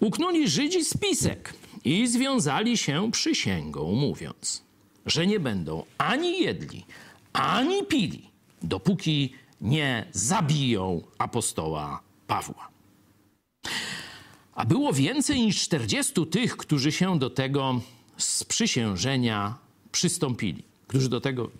uknuli 0.00 0.48
Żydzi 0.48 0.84
spisek 0.84 1.54
i 1.84 2.06
związali 2.06 2.78
się 2.78 3.10
przysięgą, 3.12 3.92
mówiąc, 3.92 4.62
że 5.06 5.26
nie 5.26 5.40
będą 5.40 5.84
ani 5.98 6.40
jedli, 6.40 6.84
ani 7.32 7.86
pili, 7.86 8.30
dopóki 8.62 9.32
nie 9.60 10.06
zabiją 10.12 11.02
apostoła 11.18 12.00
Pawła. 12.26 12.68
A 14.54 14.64
było 14.64 14.92
więcej 14.92 15.40
niż 15.40 15.62
40 15.62 16.26
tych, 16.26 16.56
którzy 16.56 16.92
się 16.92 17.18
do 17.18 17.30
tego 17.30 17.80
sprzysiężenia 18.16 19.54
przystąpili, 19.92 20.62
którzy 20.86 21.08
do 21.08 21.20
tego 21.20 21.50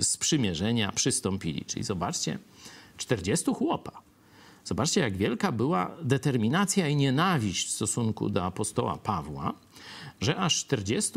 sprzymierzenia 0.00 0.92
przystąpili. 0.92 1.64
Czyli 1.64 1.84
zobaczcie, 1.84 2.38
40 2.96 3.50
chłopa 3.54 4.02
Zobaczcie, 4.64 5.00
jak 5.00 5.16
wielka 5.16 5.52
była 5.52 5.90
determinacja 6.02 6.88
i 6.88 6.96
nienawiść 6.96 7.68
w 7.68 7.70
stosunku 7.70 8.30
do 8.30 8.44
apostoła 8.44 8.96
Pawła, 8.96 9.52
że 10.20 10.36
aż 10.36 10.56
40 10.56 11.12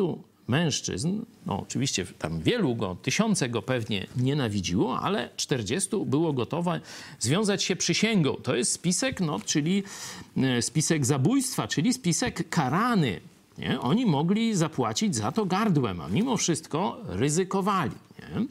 mężczyzn, 0.47 1.21
no 1.45 1.61
oczywiście 1.61 2.05
tam 2.19 2.41
wielu 2.41 2.75
go, 2.75 2.97
tysiące 3.01 3.49
go 3.49 3.61
pewnie 3.61 4.07
nienawidziło, 4.17 4.99
ale 4.99 5.29
40 5.35 5.89
było 6.05 6.33
gotowe 6.33 6.81
związać 7.19 7.63
się 7.63 7.75
przysięgą. 7.75 8.33
To 8.33 8.55
jest 8.55 8.71
spisek, 8.71 9.21
no, 9.21 9.39
czyli 9.45 9.83
e, 10.37 10.61
spisek 10.61 11.05
zabójstwa, 11.05 11.67
czyli 11.67 11.93
spisek 11.93 12.49
karany. 12.49 13.19
Nie? 13.57 13.81
Oni 13.81 14.05
mogli 14.05 14.55
zapłacić 14.55 15.15
za 15.15 15.31
to 15.31 15.45
gardłem, 15.45 16.01
a 16.01 16.07
mimo 16.07 16.37
wszystko 16.37 16.97
ryzykowali. 17.05 17.91
Nie? 18.19 18.45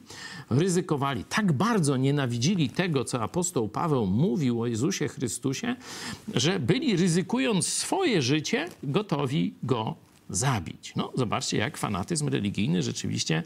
ryzykowali, 0.50 1.24
tak 1.24 1.52
bardzo 1.52 1.96
nienawidzili 1.96 2.70
tego, 2.70 3.04
co 3.04 3.22
apostoł 3.22 3.68
Paweł 3.68 4.06
mówił 4.06 4.60
o 4.60 4.66
Jezusie 4.66 5.08
Chrystusie, 5.08 5.76
że 6.34 6.60
byli 6.60 6.96
ryzykując 6.96 7.68
swoje 7.68 8.22
życie, 8.22 8.68
gotowi 8.82 9.54
go 9.62 10.05
zabić. 10.30 10.92
No, 10.96 11.12
zobaczcie, 11.14 11.56
jak 11.56 11.78
fanatyzm 11.78 12.28
religijny 12.28 12.82
rzeczywiście 12.82 13.42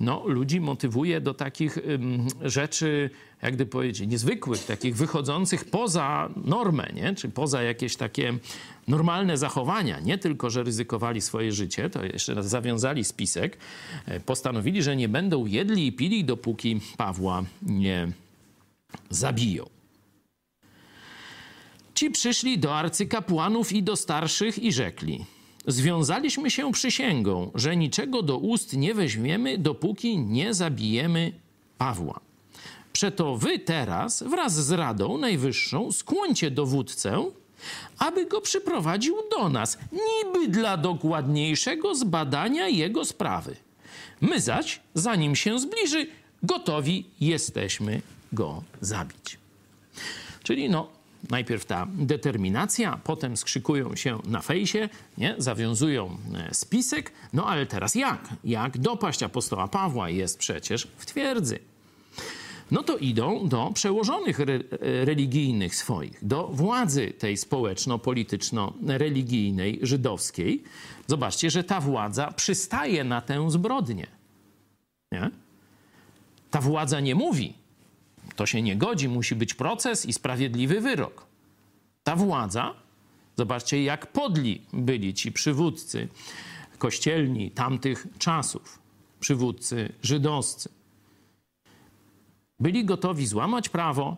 no, 0.00 0.22
ludzi 0.26 0.60
motywuje 0.60 1.20
do 1.20 1.34
takich 1.34 1.78
ym, 1.78 2.26
rzeczy, 2.42 3.10
jak 3.42 3.54
gdy 3.54 3.66
powiedzieć, 3.66 4.08
niezwykłych, 4.08 4.64
takich 4.64 4.96
wychodzących 4.96 5.64
poza 5.64 6.28
normę, 6.44 6.92
nie? 6.94 7.14
czy 7.14 7.28
poza 7.28 7.62
jakieś 7.62 7.96
takie 7.96 8.34
normalne 8.88 9.36
zachowania. 9.36 10.00
Nie 10.00 10.18
tylko, 10.18 10.50
że 10.50 10.62
ryzykowali 10.62 11.20
swoje 11.20 11.52
życie, 11.52 11.90
to 11.90 12.04
jeszcze 12.04 12.34
raz 12.34 12.48
zawiązali 12.48 13.04
spisek, 13.04 13.58
e, 14.06 14.20
postanowili, 14.20 14.82
że 14.82 14.96
nie 14.96 15.08
będą 15.08 15.46
jedli 15.46 15.86
i 15.86 15.92
pili, 15.92 16.24
dopóki 16.24 16.80
Pawła 16.96 17.44
nie 17.62 18.12
zabiją. 19.10 19.66
Ci 21.94 22.10
przyszli 22.10 22.58
do 22.58 22.78
arcykapłanów 22.78 23.72
i 23.72 23.82
do 23.82 23.96
starszych 23.96 24.58
i 24.58 24.72
rzekli: 24.72 25.24
Związaliśmy 25.66 26.50
się 26.50 26.72
przysięgą, 26.72 27.50
że 27.54 27.76
niczego 27.76 28.22
do 28.22 28.38
ust 28.38 28.76
nie 28.76 28.94
weźmiemy, 28.94 29.58
dopóki 29.58 30.18
nie 30.18 30.54
zabijemy 30.54 31.32
Pawła. 31.78 32.20
Przeto 32.92 33.36
wy 33.36 33.58
teraz 33.58 34.22
wraz 34.22 34.66
z 34.66 34.70
Radą 34.70 35.18
Najwyższą 35.18 35.92
skłońcie 35.92 36.50
dowódcę, 36.50 37.30
aby 37.98 38.26
go 38.26 38.40
przyprowadził 38.40 39.16
do 39.30 39.48
nas, 39.48 39.78
niby 39.92 40.48
dla 40.48 40.76
dokładniejszego 40.76 41.94
zbadania 41.94 42.68
jego 42.68 43.04
sprawy. 43.04 43.56
My 44.20 44.40
zaś, 44.40 44.80
zanim 44.94 45.36
się 45.36 45.58
zbliży, 45.58 46.06
gotowi 46.42 47.04
jesteśmy 47.20 48.02
go 48.32 48.62
zabić. 48.80 49.38
Czyli 50.42 50.70
no, 50.70 50.88
najpierw 51.30 51.64
ta 51.64 51.86
determinacja, 51.94 53.00
potem 53.04 53.36
skrzykują 53.36 53.96
się 53.96 54.18
na 54.24 54.40
fejsie, 54.40 54.88
nie? 55.18 55.34
zawiązują 55.38 56.16
e, 56.34 56.54
spisek, 56.54 57.12
no 57.32 57.46
ale 57.46 57.66
teraz 57.66 57.94
jak? 57.94 58.28
Jak 58.44 58.78
dopaść 58.78 59.22
apostoła 59.22 59.68
Pawła 59.68 60.10
jest 60.10 60.38
przecież 60.38 60.88
w 60.96 61.06
twierdzy? 61.06 61.58
No 62.70 62.82
to 62.82 62.96
idą 62.96 63.48
do 63.48 63.70
przełożonych 63.74 64.40
re 64.40 64.58
religijnych 64.80 65.76
swoich, 65.76 66.18
do 66.22 66.48
władzy 66.48 67.12
tej 67.18 67.36
społeczno-polityczno-religijnej 67.36 69.78
żydowskiej. 69.82 70.62
Zobaczcie, 71.06 71.50
że 71.50 71.64
ta 71.64 71.80
władza 71.80 72.32
przystaje 72.32 73.04
na 73.04 73.20
tę 73.20 73.50
zbrodnię. 73.50 74.06
Nie? 75.12 75.30
Ta 76.50 76.60
władza 76.60 77.00
nie 77.00 77.14
mówi, 77.14 77.54
to 78.36 78.46
się 78.46 78.62
nie 78.62 78.76
godzi, 78.76 79.08
musi 79.08 79.34
być 79.34 79.54
proces 79.54 80.06
i 80.06 80.12
sprawiedliwy 80.12 80.80
wyrok. 80.80 81.26
Ta 82.04 82.16
władza, 82.16 82.74
zobaczcie, 83.36 83.82
jak 83.84 84.12
podli 84.12 84.62
byli 84.72 85.14
ci 85.14 85.32
przywódcy 85.32 86.08
kościelni 86.78 87.50
tamtych 87.50 88.06
czasów, 88.18 88.78
przywódcy 89.20 89.92
żydowscy. 90.02 90.68
Byli 92.60 92.84
gotowi 92.84 93.26
złamać 93.26 93.68
prawo, 93.68 94.16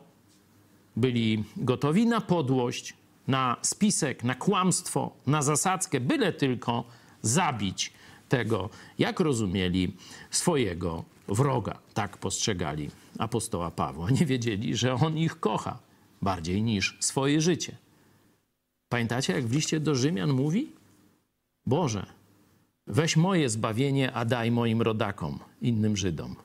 byli 0.97 1.45
gotowi 1.57 2.07
na 2.07 2.21
podłość, 2.21 2.95
na 3.29 3.57
spisek, 3.63 4.25
na 4.25 4.35
kłamstwo, 4.35 5.13
na 5.27 5.43
zasadzkę, 5.43 6.01
byle 6.01 6.33
tylko 6.33 6.85
zabić 7.23 7.93
tego, 8.29 8.71
jak 8.99 9.21
rozumieli 9.21 9.97
swojego 10.31 11.05
wroga. 11.29 11.79
Tak 11.95 12.19
postrzegali 12.19 12.91
apostoła 13.19 13.71
Pawła. 13.71 14.11
Nie 14.11 14.27
wiedzieli, 14.27 14.77
że 14.77 14.95
on 14.95 15.19
ich 15.19 15.41
kocha 15.41 15.79
bardziej 16.23 16.63
niż 16.63 16.97
swoje 17.01 17.41
życie. 17.41 17.77
Pamiętacie, 18.89 19.33
jak 19.33 19.47
w 19.47 19.55
liście 19.55 19.81
do 19.81 19.95
Rzymian 19.95 20.33
mówi? 20.33 20.71
Boże, 21.67 22.07
weź 22.87 23.17
moje 23.17 23.49
zbawienie, 23.49 24.13
a 24.13 24.25
daj 24.25 24.51
moim 24.51 24.83
rodakom, 24.83 25.39
innym 25.63 25.97
Żydom. 25.97 26.37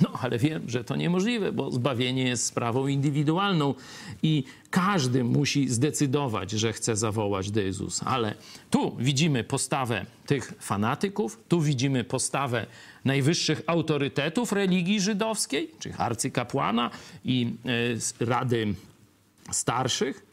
No, 0.00 0.08
ale 0.22 0.38
wiem, 0.38 0.62
że 0.66 0.84
to 0.84 0.96
niemożliwe, 0.96 1.52
bo 1.52 1.70
zbawienie 1.70 2.22
jest 2.22 2.46
sprawą 2.46 2.86
indywidualną 2.86 3.74
i 4.22 4.44
każdy 4.70 5.24
musi 5.24 5.68
zdecydować, 5.68 6.50
że 6.50 6.72
chce 6.72 6.96
zawołać 6.96 7.50
do 7.50 7.60
Jezusa. 7.60 8.06
Ale 8.06 8.34
tu 8.70 8.96
widzimy 8.98 9.44
postawę 9.44 10.06
tych 10.26 10.52
fanatyków, 10.60 11.38
tu 11.48 11.60
widzimy 11.60 12.04
postawę 12.04 12.66
najwyższych 13.04 13.62
autorytetów 13.66 14.52
religii 14.52 15.00
żydowskiej, 15.00 15.70
czyli 15.78 15.94
arcykapłana 15.98 16.90
i 17.24 17.52
y, 18.20 18.26
rady 18.26 18.74
starszych. 19.50 20.29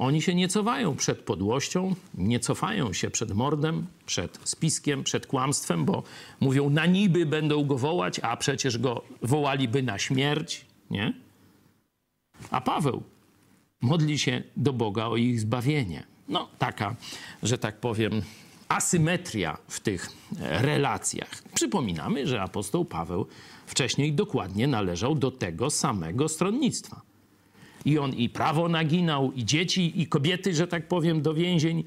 Oni 0.00 0.22
się 0.22 0.34
nie 0.34 0.48
cofają 0.48 0.96
przed 0.96 1.18
podłością, 1.18 1.94
nie 2.14 2.40
cofają 2.40 2.92
się 2.92 3.10
przed 3.10 3.32
mordem, 3.32 3.86
przed 4.06 4.38
spiskiem, 4.44 5.04
przed 5.04 5.26
kłamstwem, 5.26 5.84
bo 5.84 6.02
mówią, 6.40 6.70
na 6.70 6.86
niby 6.86 7.26
będą 7.26 7.64
go 7.64 7.78
wołać, 7.78 8.20
a 8.22 8.36
przecież 8.36 8.78
go 8.78 9.02
wołaliby 9.22 9.82
na 9.82 9.98
śmierć, 9.98 10.64
nie? 10.90 11.12
A 12.50 12.60
Paweł 12.60 13.02
modli 13.80 14.18
się 14.18 14.42
do 14.56 14.72
Boga 14.72 15.06
o 15.06 15.16
ich 15.16 15.40
zbawienie. 15.40 16.02
No, 16.28 16.48
taka, 16.58 16.96
że 17.42 17.58
tak 17.58 17.80
powiem, 17.80 18.22
asymetria 18.68 19.58
w 19.68 19.80
tych 19.80 20.12
relacjach. 20.40 21.42
Przypominamy, 21.54 22.26
że 22.26 22.42
apostoł 22.42 22.84
Paweł 22.84 23.26
wcześniej 23.66 24.12
dokładnie 24.12 24.66
należał 24.66 25.14
do 25.14 25.30
tego 25.30 25.70
samego 25.70 26.28
stronnictwa. 26.28 27.09
I 27.84 27.98
on 27.98 28.12
i 28.12 28.28
prawo 28.28 28.68
naginał, 28.68 29.32
i 29.32 29.44
dzieci, 29.44 30.00
i 30.00 30.06
kobiety, 30.06 30.54
że 30.54 30.66
tak 30.66 30.88
powiem, 30.88 31.22
do 31.22 31.34
więzień 31.34 31.84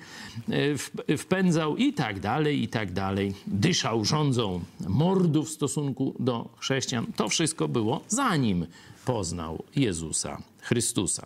e, 1.08 1.18
wpędzał, 1.18 1.78
i 1.78 1.94
tak 1.94 2.20
dalej, 2.20 2.64
i 2.64 2.68
tak 2.68 2.92
dalej. 2.92 3.34
Dyszał 3.48 4.06
rządzą 4.06 4.62
mordów 4.88 5.48
w 5.48 5.52
stosunku 5.52 6.16
do 6.20 6.50
chrześcijan. 6.58 7.06
To 7.16 7.30
wszystko 7.30 7.68
było 7.68 8.02
zanim 8.08 8.68
poznał 9.06 9.64
Jezusa 9.76 10.42
Chrystusa. 10.62 11.26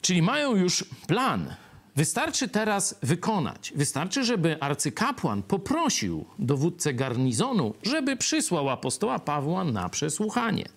Czyli 0.00 0.22
mają 0.22 0.56
już 0.56 0.84
plan. 1.06 1.54
Wystarczy 1.96 2.48
teraz 2.48 2.98
wykonać. 3.02 3.72
Wystarczy, 3.76 4.24
żeby 4.24 4.62
arcykapłan 4.62 5.42
poprosił 5.42 6.24
dowódcę 6.38 6.94
garnizonu, 6.94 7.74
żeby 7.82 8.16
przysłał 8.16 8.68
apostoła 8.70 9.18
Pawła 9.18 9.64
na 9.64 9.88
przesłuchanie. 9.88 10.75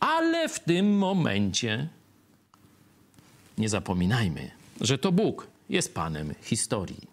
Ale 0.00 0.48
w 0.48 0.60
tym 0.60 0.98
momencie 0.98 1.88
nie 3.58 3.68
zapominajmy, 3.68 4.50
że 4.80 4.98
to 4.98 5.12
Bóg 5.12 5.46
jest 5.68 5.94
Panem 5.94 6.34
historii. 6.42 7.10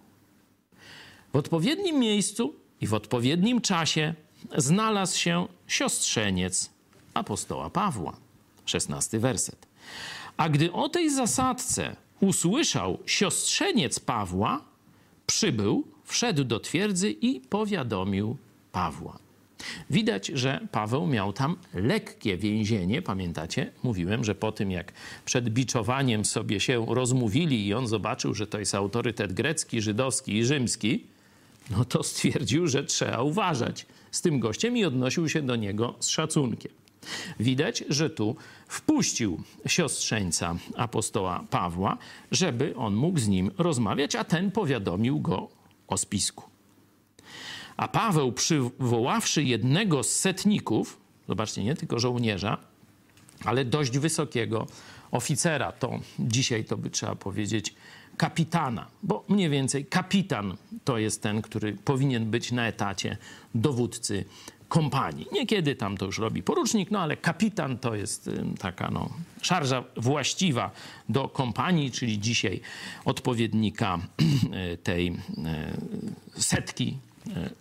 W 1.34 1.36
odpowiednim 1.36 2.00
miejscu 2.00 2.54
i 2.82 2.88
w 2.88 2.94
odpowiednim 2.94 3.62
czasie 3.62 4.14
znalazł 4.58 5.18
się 5.18 5.48
siostrzeniec 5.68 6.70
apostoła 7.14 7.70
Pawła. 7.70 8.18
Szesnasty 8.66 9.20
werset. 9.20 9.68
A 10.38 10.50
gdy 10.50 10.72
o 10.74 10.90
tej 10.90 11.10
zasadce 11.10 11.96
usłyszał 12.20 12.98
siostrzeniec 13.06 14.00
Pawła, 14.00 14.62
przybył, 15.26 15.84
wszedł 16.04 16.44
do 16.44 16.60
twierdzy 16.60 17.12
i 17.12 17.40
powiadomił 17.40 18.38
Pawła. 18.72 19.27
Widać, 19.90 20.28
że 20.28 20.68
Paweł 20.72 21.08
miał 21.08 21.34
tam 21.34 21.56
lekkie 21.74 22.38
więzienie. 22.38 23.02
Pamiętacie? 23.02 23.72
Mówiłem, 23.84 24.24
że 24.24 24.36
po 24.36 24.52
tym 24.52 24.72
jak 24.72 24.94
przed 25.26 25.50
biczowaniem 25.50 26.26
sobie 26.26 26.60
się 26.60 26.86
rozmówili 26.90 27.68
i 27.68 27.74
on 27.74 27.88
zobaczył, 27.88 28.34
że 28.34 28.48
to 28.48 28.60
jest 28.60 28.76
autorytet 28.76 29.34
grecki, 29.34 29.82
żydowski 29.82 30.38
i 30.38 30.46
rzymski, 30.46 31.04
no 31.72 31.86
to 31.86 32.04
stwierdził, 32.04 32.68
że 32.68 32.84
trzeba 32.84 33.22
uważać 33.22 33.86
z 34.12 34.22
tym 34.22 34.40
gościem 34.40 34.78
i 34.78 34.86
odnosił 34.86 35.30
się 35.30 35.42
do 35.42 35.56
niego 35.56 35.96
z 36.00 36.08
szacunkiem. 36.08 36.72
Widać, 37.40 37.84
że 37.90 38.10
tu 38.10 38.36
wpuścił 38.68 39.44
siostrzeńca 39.68 40.56
apostoła 40.76 41.44
Pawła, 41.50 41.98
żeby 42.32 42.76
on 42.76 42.96
mógł 42.96 43.20
z 43.20 43.28
nim 43.28 43.52
rozmawiać, 43.58 44.16
a 44.16 44.24
ten 44.24 44.52
powiadomił 44.52 45.20
go 45.20 45.50
o 45.88 45.98
spisku. 45.98 46.57
A 47.78 47.88
Paweł, 47.88 48.32
przywoławszy 48.32 49.44
jednego 49.44 50.04
z 50.04 50.12
setników, 50.12 51.00
zobaczcie, 51.28 51.64
nie 51.64 51.76
tylko 51.76 52.00
żołnierza, 52.00 52.58
ale 53.46 53.66
dość 53.66 53.98
wysokiego 53.98 54.68
oficera, 55.12 55.72
to 55.72 56.00
dzisiaj 56.20 56.66
to 56.66 56.78
by 56.78 56.90
trzeba 56.90 57.16
powiedzieć 57.16 57.74
kapitana, 58.18 58.88
bo 59.04 59.24
mniej 59.30 59.50
więcej 59.50 59.86
kapitan 59.86 60.58
to 60.84 60.98
jest 60.98 61.22
ten, 61.22 61.42
który 61.42 61.74
powinien 61.74 62.32
być 62.32 62.52
na 62.52 62.68
etacie 62.68 63.18
dowódcy 63.56 64.26
kompanii. 64.70 65.28
Niekiedy 65.32 65.76
tam 65.76 65.98
to 65.98 66.06
już 66.06 66.18
robi 66.18 66.44
porucznik, 66.44 66.92
no 66.92 67.00
ale 67.00 67.18
kapitan 67.18 67.78
to 67.78 67.96
jest 67.96 68.30
taka 68.60 68.92
no, 68.92 69.10
szarża 69.42 69.84
właściwa 69.98 70.72
do 71.10 71.28
kompanii, 71.28 71.92
czyli 71.92 72.20
dzisiaj 72.20 72.62
odpowiednika 73.06 74.00
tej 74.84 75.08
e, 75.08 75.14
setki 76.38 76.98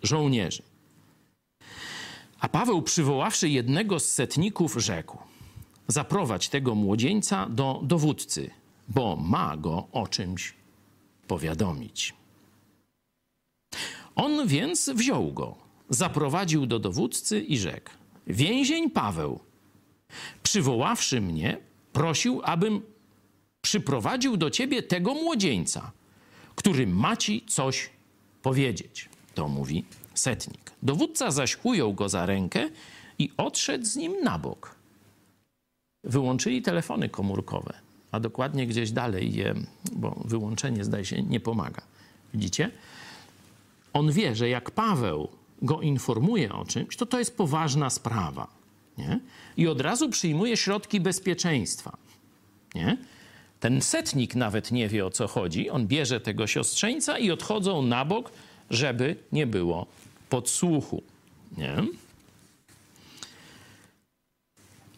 żołnierzy. 0.02 0.62
A 2.40 2.48
Paweł, 2.48 2.82
przywoławszy 2.82 3.48
jednego 3.48 4.00
z 4.00 4.08
setników, 4.08 4.74
rzekł: 4.74 5.18
Zaprowadź 5.88 6.48
tego 6.48 6.74
młodzieńca 6.74 7.46
do 7.48 7.80
dowódcy, 7.82 8.50
bo 8.88 9.16
ma 9.16 9.56
go 9.56 9.86
o 9.92 10.06
czymś 10.06 10.54
powiadomić. 11.28 12.14
On 14.16 14.48
więc 14.48 14.90
wziął 14.94 15.32
go, 15.32 15.56
zaprowadził 15.88 16.66
do 16.66 16.78
dowódcy 16.78 17.40
i 17.40 17.58
rzekł: 17.58 17.90
Więzień 18.26 18.90
Paweł, 18.90 19.40
przywoławszy 20.42 21.20
mnie, 21.20 21.58
prosił, 21.92 22.40
abym 22.44 22.82
przyprowadził 23.60 24.36
do 24.36 24.50
ciebie 24.50 24.82
tego 24.82 25.14
młodzieńca, 25.14 25.92
który 26.54 26.86
ma 26.86 27.16
ci 27.16 27.44
coś 27.46 27.90
powiedzieć. 28.42 29.08
To 29.36 29.48
mówi 29.48 29.84
setnik. 30.14 30.70
Dowódca 30.82 31.30
zaś 31.30 31.58
ujął 31.62 31.94
go 31.94 32.08
za 32.08 32.26
rękę 32.26 32.68
i 33.18 33.30
odszedł 33.36 33.84
z 33.84 33.96
nim 33.96 34.20
na 34.24 34.38
bok. 34.38 34.74
Wyłączyli 36.04 36.62
telefony 36.62 37.08
komórkowe, 37.08 37.74
a 38.12 38.20
dokładnie 38.20 38.66
gdzieś 38.66 38.90
dalej 38.90 39.34
je, 39.34 39.54
bo 39.92 40.22
wyłączenie 40.24 40.84
zdaje 40.84 41.04
się 41.04 41.22
nie 41.22 41.40
pomaga. 41.40 41.82
Widzicie? 42.34 42.70
On 43.92 44.12
wie, 44.12 44.34
że 44.34 44.48
jak 44.48 44.70
Paweł 44.70 45.28
go 45.62 45.80
informuje 45.80 46.52
o 46.52 46.64
czymś, 46.64 46.96
to 46.96 47.06
to 47.06 47.18
jest 47.18 47.36
poważna 47.36 47.90
sprawa. 47.90 48.46
Nie? 48.98 49.20
I 49.56 49.68
od 49.68 49.80
razu 49.80 50.08
przyjmuje 50.08 50.56
środki 50.56 51.00
bezpieczeństwa. 51.00 51.96
Nie? 52.74 52.96
Ten 53.60 53.80
setnik 53.80 54.34
nawet 54.34 54.72
nie 54.72 54.88
wie 54.88 55.06
o 55.06 55.10
co 55.10 55.28
chodzi. 55.28 55.70
On 55.70 55.86
bierze 55.86 56.20
tego 56.20 56.46
siostrzeńca 56.46 57.18
i 57.18 57.30
odchodzą 57.30 57.82
na 57.82 58.04
bok, 58.04 58.32
żeby 58.70 59.16
nie 59.32 59.46
było 59.46 59.86
podsłuchu. 60.28 61.02
Nie? 61.56 61.76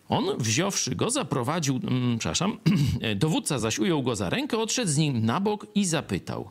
On, 0.08 0.38
wziąwszy 0.38 0.96
go, 0.96 1.10
zaprowadził, 1.10 1.76
mm, 1.76 2.18
przepraszam, 2.18 2.58
dowódca 3.16 3.58
zaś 3.58 3.78
ujął 3.78 4.02
go 4.02 4.16
za 4.16 4.30
rękę, 4.30 4.58
odszedł 4.58 4.90
z 4.90 4.96
nim 4.96 5.26
na 5.26 5.40
bok 5.40 5.66
i 5.74 5.84
zapytał: 5.84 6.50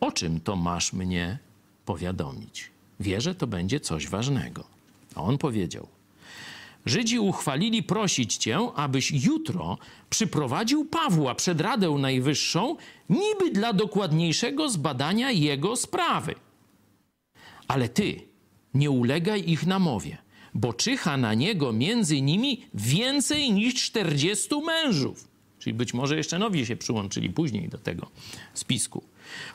O 0.00 0.12
czym 0.12 0.40
to 0.40 0.56
masz 0.56 0.92
mnie 0.92 1.38
powiadomić? 1.84 2.70
Wie, 3.00 3.20
że 3.20 3.34
to 3.34 3.46
będzie 3.46 3.80
coś 3.80 4.08
ważnego. 4.08 4.64
A 5.14 5.22
on 5.22 5.38
powiedział: 5.38 5.88
Żydzi 6.86 7.18
uchwalili 7.18 7.82
prosić 7.82 8.36
cię, 8.36 8.58
abyś 8.76 9.10
jutro 9.26 9.78
przyprowadził 10.10 10.84
Pawła 10.84 11.34
przed 11.34 11.60
Radę 11.60 11.90
Najwyższą, 11.90 12.76
niby 13.08 13.50
dla 13.50 13.72
dokładniejszego 13.72 14.68
zbadania 14.68 15.30
jego 15.30 15.76
sprawy. 15.76 16.34
Ale 17.68 17.88
ty 17.88 18.20
nie 18.74 18.90
ulegaj 18.90 19.50
ich 19.50 19.66
namowie, 19.66 20.18
bo 20.54 20.72
czyha 20.72 21.16
na 21.16 21.34
niego 21.34 21.72
między 21.72 22.20
nimi 22.20 22.66
więcej 22.74 23.52
niż 23.52 23.74
czterdziestu 23.74 24.62
mężów. 24.62 25.28
Czyli 25.58 25.74
być 25.74 25.94
może 25.94 26.16
jeszcze 26.16 26.38
nowi 26.38 26.66
się 26.66 26.76
przyłączyli 26.76 27.30
później 27.30 27.68
do 27.68 27.78
tego 27.78 28.10
spisku. 28.54 29.04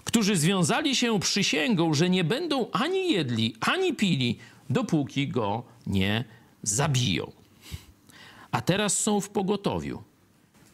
Którzy 0.03 0.35
związali 0.35 0.95
się 0.95 1.19
przysięgą, 1.19 1.93
że 1.93 2.09
nie 2.09 2.23
będą 2.23 2.71
ani 2.71 3.11
jedli, 3.11 3.55
ani 3.59 3.93
pili, 3.93 4.37
dopóki 4.69 5.27
go 5.27 5.63
nie 5.87 6.23
zabiją. 6.63 7.31
A 8.51 8.61
teraz 8.61 8.99
są 8.99 9.21
w 9.21 9.29
pogotowiu 9.29 10.03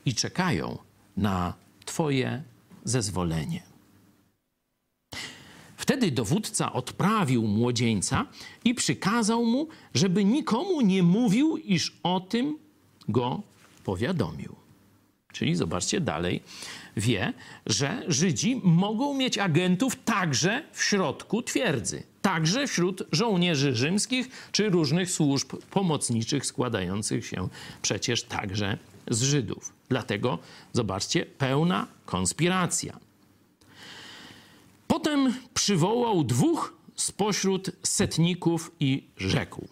i 0.06 0.16
czekają 0.16 0.78
na 1.18 1.54
Twoje 1.86 2.44
zezwolenie. 2.84 3.64
Wtedy 5.78 6.12
dowódca 6.12 6.74
odprawił 6.74 7.48
młodzieńca 7.48 8.26
i 8.64 8.76
przykazał 8.76 9.46
mu, 9.46 9.68
żeby 9.94 10.26
nikomu 10.26 10.82
nie 10.82 11.04
mówił, 11.04 11.58
iż 11.58 11.98
o 12.04 12.20
tym 12.20 12.58
go 13.10 13.42
powiadomił. 13.84 14.56
Czyli 15.34 15.56
zobaczcie 15.56 16.02
dalej, 16.02 16.44
wie, 16.98 17.34
że 17.66 18.04
Żydzi 18.08 18.62
mogą 18.64 19.14
mieć 19.14 19.38
agentów 19.38 19.96
także 19.96 20.64
w 20.72 20.84
środku 20.84 21.42
twierdzy, 21.42 22.04
także 22.26 22.68
wśród 22.68 23.04
żołnierzy 23.12 23.76
rzymskich 23.76 24.50
czy 24.52 24.70
różnych 24.70 25.12
służb 25.12 25.54
pomocniczych 25.72 26.46
składających 26.46 27.26
się 27.26 27.50
przecież 27.82 28.24
także 28.24 28.78
z 29.10 29.22
Żydów. 29.22 29.74
Dlatego 29.90 30.40
zobaczcie, 30.74 31.26
pełna 31.26 31.88
konspiracja. 32.06 33.00
Potem 34.88 35.34
przywołał 35.54 36.24
dwóch 36.24 36.74
spośród 36.96 37.72
setników 37.84 38.72
i 38.80 39.04
rzekł: 39.18 39.68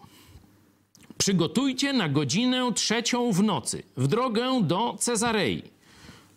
Przygotujcie 1.18 1.92
na 1.92 2.08
godzinę 2.08 2.72
trzecią 2.74 3.32
w 3.32 3.42
nocy 3.42 3.82
w 3.96 4.06
drogę 4.06 4.60
do 4.62 4.96
Cezarei 4.98 5.62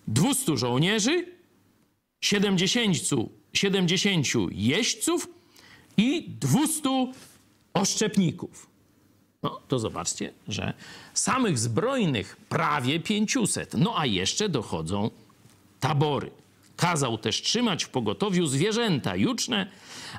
200 0.08 0.58
żołnierzy, 0.58 1.26
70, 2.22 2.98
70 3.54 4.28
jeźdźców 4.52 5.37
i 5.98 6.30
200 6.40 7.14
oszczepników. 7.74 8.68
No 9.44 9.62
to 9.68 9.80
zobaczcie, 9.80 10.34
że 10.48 10.74
samych 11.14 11.60
zbrojnych 11.60 12.36
prawie 12.50 13.00
500. 13.00 13.74
No 13.74 14.00
a 14.00 14.06
jeszcze 14.06 14.50
dochodzą 14.50 15.10
tabory. 15.80 16.32
Kazał 16.76 17.18
też 17.18 17.42
trzymać 17.42 17.84
w 17.84 17.90
pogotowiu 17.90 18.48
zwierzęta 18.48 19.16
juczne, 19.16 19.72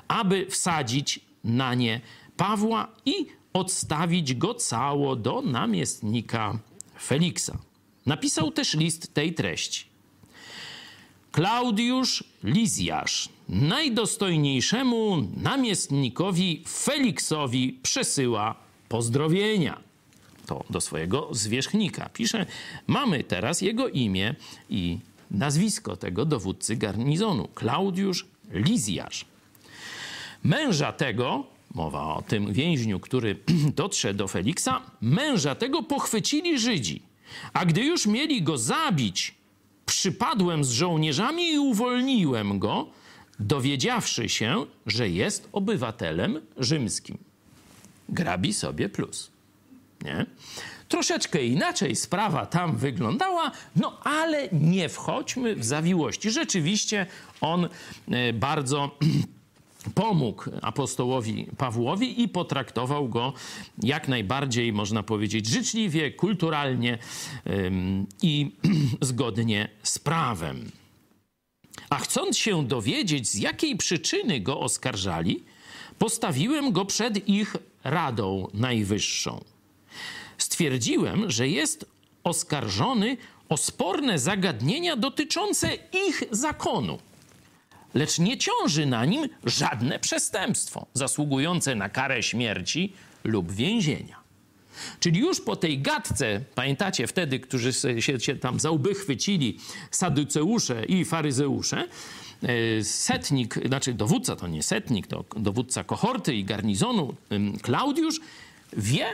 aby 0.07 0.45
wsadzić 0.49 1.19
na 1.43 1.73
nie 1.73 2.01
Pawła 2.37 2.87
i 3.05 3.25
odstawić 3.53 4.33
go 4.33 4.53
cało 4.53 5.15
do 5.15 5.41
namiestnika 5.41 6.59
Feliksa. 7.01 7.57
Napisał 8.05 8.51
też 8.51 8.73
list 8.73 9.13
tej 9.13 9.33
treści. 9.33 9.88
Klaudiusz 11.31 12.23
Lizjasz 12.43 13.29
najdostojniejszemu 13.49 15.27
namiestnikowi 15.37 16.63
Feliksowi 16.67 17.79
przesyła 17.83 18.55
pozdrowienia. 18.89 19.79
To 20.45 20.63
do 20.69 20.81
swojego 20.81 21.29
zwierzchnika. 21.31 22.09
Pisze, 22.09 22.45
mamy 22.87 23.23
teraz 23.23 23.61
jego 23.61 23.87
imię 23.87 24.35
i 24.69 24.97
nazwisko 25.31 25.97
tego 25.97 26.25
dowódcy 26.25 26.75
garnizonu. 26.75 27.47
Klaudiusz 27.55 28.25
Lizjasz. 28.51 29.25
Męża 30.43 30.91
tego, 30.91 31.43
mowa 31.73 32.15
o 32.15 32.21
tym 32.21 32.53
więźniu, 32.53 32.99
który 32.99 33.35
dotrze 33.75 34.13
do 34.13 34.27
Feliksa, 34.27 34.81
męża 35.01 35.55
tego 35.55 35.83
pochwycili 35.83 36.59
Żydzi. 36.59 37.01
A 37.53 37.65
gdy 37.65 37.83
już 37.83 38.05
mieli 38.05 38.41
go 38.43 38.57
zabić, 38.57 39.38
przypadłem 39.89 40.63
z 40.63 40.71
żołnierzami 40.71 41.51
i 41.51 41.59
uwolniłem 41.59 42.59
go, 42.59 42.89
dowiedziawszy 43.39 44.29
się, 44.29 44.65
że 44.85 45.09
jest 45.09 45.49
obywatelem 45.51 46.41
rzymskim. 46.57 47.17
Grabi 48.09 48.53
sobie 48.53 48.89
plus. 48.89 49.31
Nie? 50.01 50.25
Troszeczkę 50.87 51.43
inaczej 51.45 51.95
sprawa 51.95 52.45
tam 52.45 52.77
wyglądała, 52.77 53.51
no 53.75 53.99
ale 54.03 54.49
nie 54.51 54.89
wchodźmy 54.89 55.55
w 55.55 55.65
zawiłości. 55.65 56.31
Rzeczywiście 56.31 57.05
on 57.41 57.69
e, 58.11 58.33
bardzo 58.33 58.97
pomógł 59.95 60.43
apostołowi 60.61 61.47
Pawłowi 61.57 62.21
i 62.21 62.27
potraktował 62.27 63.09
go 63.09 63.33
jak 63.83 64.07
najbardziej, 64.07 64.73
można 64.73 65.03
powiedzieć, 65.03 65.47
życzliwie, 65.47 66.11
kulturalnie 66.11 66.97
i 68.21 68.51
zgodnie 69.01 69.69
z 69.83 69.99
prawem. 69.99 70.71
A 71.89 71.95
chcąc 71.95 72.37
się 72.37 72.67
dowiedzieć, 72.67 73.27
z 73.27 73.35
jakiej 73.35 73.77
przyczyny 73.77 74.39
go 74.39 74.59
oskarżali, 74.59 75.43
postawiłem 75.97 76.71
go 76.71 76.85
przed 76.85 77.29
ich 77.29 77.55
Radą 77.83 78.47
Najwyższą. 78.53 79.43
Stwierdziłem, 80.37 81.31
że 81.31 81.47
jest 81.47 81.85
oskarżony 82.23 83.17
o 83.49 83.57
sporne 83.57 84.19
zagadnienia 84.19 84.95
dotyczące 84.95 85.69
ich 86.07 86.23
zakonu 86.31 86.99
lecz 87.93 88.19
nie 88.19 88.37
ciąży 88.37 88.85
na 88.85 89.05
nim 89.05 89.29
żadne 89.45 89.99
przestępstwo 89.99 90.85
zasługujące 90.93 91.75
na 91.75 91.89
karę 91.89 92.23
śmierci 92.23 92.93
lub 93.23 93.51
więzienia. 93.51 94.19
Czyli 94.99 95.19
już 95.19 95.41
po 95.41 95.55
tej 95.55 95.79
gadce, 95.79 96.41
pamiętacie 96.55 97.07
wtedy, 97.07 97.39
którzy 97.39 97.73
się, 98.01 98.19
się 98.19 98.35
tam 98.35 98.59
za 98.59 98.71
łby 98.71 98.95
chwycili, 98.95 99.57
saduceusze 99.91 100.85
i 100.85 101.05
faryzeusze, 101.05 101.87
e, 102.43 102.83
setnik, 102.83 103.67
znaczy 103.67 103.93
dowódca, 103.93 104.35
to 104.35 104.47
nie 104.47 104.63
setnik, 104.63 105.07
to 105.07 105.25
dowódca 105.35 105.83
kohorty 105.83 106.35
i 106.35 106.43
garnizonu, 106.43 107.15
Klaudiusz, 107.61 108.19
wie, 108.73 109.05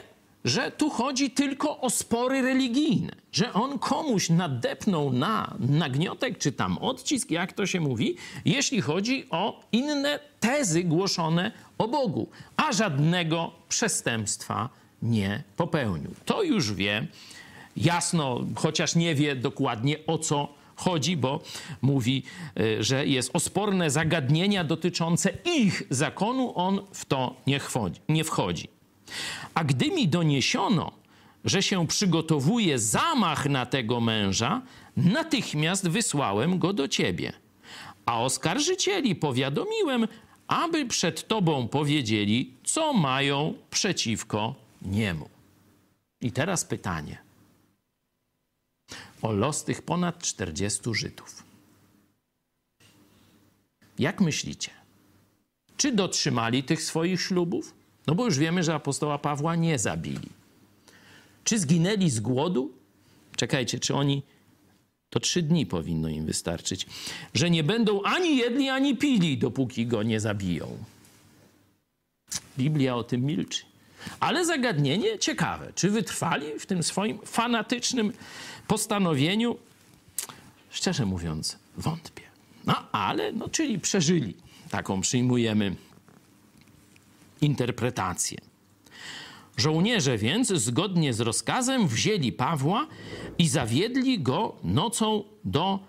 że 0.45 0.71
tu 0.71 0.89
chodzi 0.89 1.31
tylko 1.31 1.81
o 1.81 1.89
spory 1.89 2.41
religijne, 2.41 3.11
że 3.31 3.53
on 3.53 3.79
komuś 3.79 4.29
nadepnął 4.29 5.13
na 5.13 5.55
nagniotek 5.59 6.37
czy 6.37 6.51
tam 6.51 6.77
odcisk, 6.77 7.31
jak 7.31 7.53
to 7.53 7.65
się 7.65 7.79
mówi, 7.79 8.15
jeśli 8.45 8.81
chodzi 8.81 9.25
o 9.29 9.59
inne 9.71 10.19
tezy 10.39 10.83
głoszone 10.83 11.51
o 11.77 11.87
Bogu, 11.87 12.27
a 12.57 12.73
żadnego 12.73 13.51
przestępstwa 13.69 14.69
nie 15.01 15.43
popełnił. 15.57 16.11
To 16.25 16.43
już 16.43 16.73
wie 16.73 17.07
jasno, 17.77 18.41
chociaż 18.55 18.95
nie 18.95 19.15
wie 19.15 19.35
dokładnie 19.35 19.97
o 20.07 20.17
co 20.17 20.47
chodzi, 20.75 21.17
bo 21.17 21.39
mówi, 21.81 22.23
y, 22.59 22.83
że 22.83 23.05
jest 23.05 23.29
osporne 23.33 23.89
zagadnienia 23.89 24.63
dotyczące 24.63 25.33
ich 25.45 25.83
zakonu, 25.89 26.53
on 26.55 26.81
w 26.93 27.05
to 27.05 27.35
nie 27.47 27.59
wchodzi. 27.59 28.01
Nie 28.09 28.23
wchodzi. 28.23 28.74
A 29.53 29.63
gdy 29.63 29.91
mi 29.91 30.07
doniesiono, 30.07 30.91
że 31.45 31.63
się 31.63 31.87
przygotowuje 31.87 32.79
zamach 32.79 33.45
na 33.45 33.65
tego 33.65 34.01
męża, 34.01 34.61
natychmiast 34.97 35.87
wysłałem 35.87 36.59
go 36.59 36.73
do 36.73 36.87
ciebie. 36.87 37.33
A 38.05 38.21
oskarżycieli 38.21 39.15
powiadomiłem, 39.15 40.07
aby 40.47 40.85
przed 40.85 41.27
tobą 41.27 41.67
powiedzieli, 41.67 42.53
co 42.63 42.93
mają 42.93 43.53
przeciwko 43.69 44.55
niemu. 44.81 45.29
I 46.21 46.31
teraz 46.31 46.65
pytanie 46.65 47.25
o 49.21 49.31
los 49.31 49.63
tych 49.63 49.81
ponad 49.81 50.23
40 50.23 50.81
Żydów. 50.93 51.43
Jak 53.99 54.21
myślicie? 54.21 54.71
Czy 55.77 55.91
dotrzymali 55.91 56.63
tych 56.63 56.83
swoich 56.83 57.21
ślubów? 57.21 57.73
No 58.07 58.15
bo 58.15 58.25
już 58.25 58.37
wiemy, 58.37 58.63
że 58.63 58.73
apostoła 58.73 59.17
Pawła 59.17 59.55
nie 59.55 59.79
zabili. 59.79 60.29
Czy 61.43 61.59
zginęli 61.59 62.09
z 62.09 62.19
głodu? 62.19 62.71
Czekajcie, 63.35 63.79
czy 63.79 63.95
oni. 63.95 64.23
To 65.09 65.19
trzy 65.19 65.41
dni 65.41 65.65
powinno 65.65 66.09
im 66.09 66.25
wystarczyć. 66.25 66.85
Że 67.33 67.49
nie 67.49 67.63
będą 67.63 68.03
ani 68.03 68.37
jedli, 68.37 68.69
ani 68.69 68.97
pili, 68.97 69.37
dopóki 69.37 69.87
go 69.87 70.03
nie 70.03 70.19
zabiją. 70.19 70.77
Biblia 72.57 72.95
o 72.95 73.03
tym 73.03 73.21
milczy. 73.21 73.65
Ale 74.19 74.45
zagadnienie 74.45 75.19
ciekawe. 75.19 75.71
Czy 75.75 75.89
wytrwali 75.89 76.45
w 76.59 76.65
tym 76.65 76.83
swoim 76.83 77.19
fanatycznym 77.25 78.13
postanowieniu? 78.67 79.57
Szczerze 80.69 81.05
mówiąc, 81.05 81.57
wątpię. 81.77 82.23
No 82.65 82.91
ale, 82.91 83.31
no, 83.31 83.49
czyli 83.49 83.79
przeżyli. 83.79 84.33
Taką 84.69 85.01
przyjmujemy 85.01 85.75
interpretację. 87.41 88.37
Żołnierze 89.57 90.17
więc, 90.17 90.47
zgodnie 90.47 91.13
z 91.13 91.19
rozkazem, 91.19 91.87
wzięli 91.87 92.31
Pawła 92.31 92.87
i 93.37 93.47
zawiedli 93.47 94.19
go 94.19 94.55
nocą 94.63 95.23
do 95.43 95.79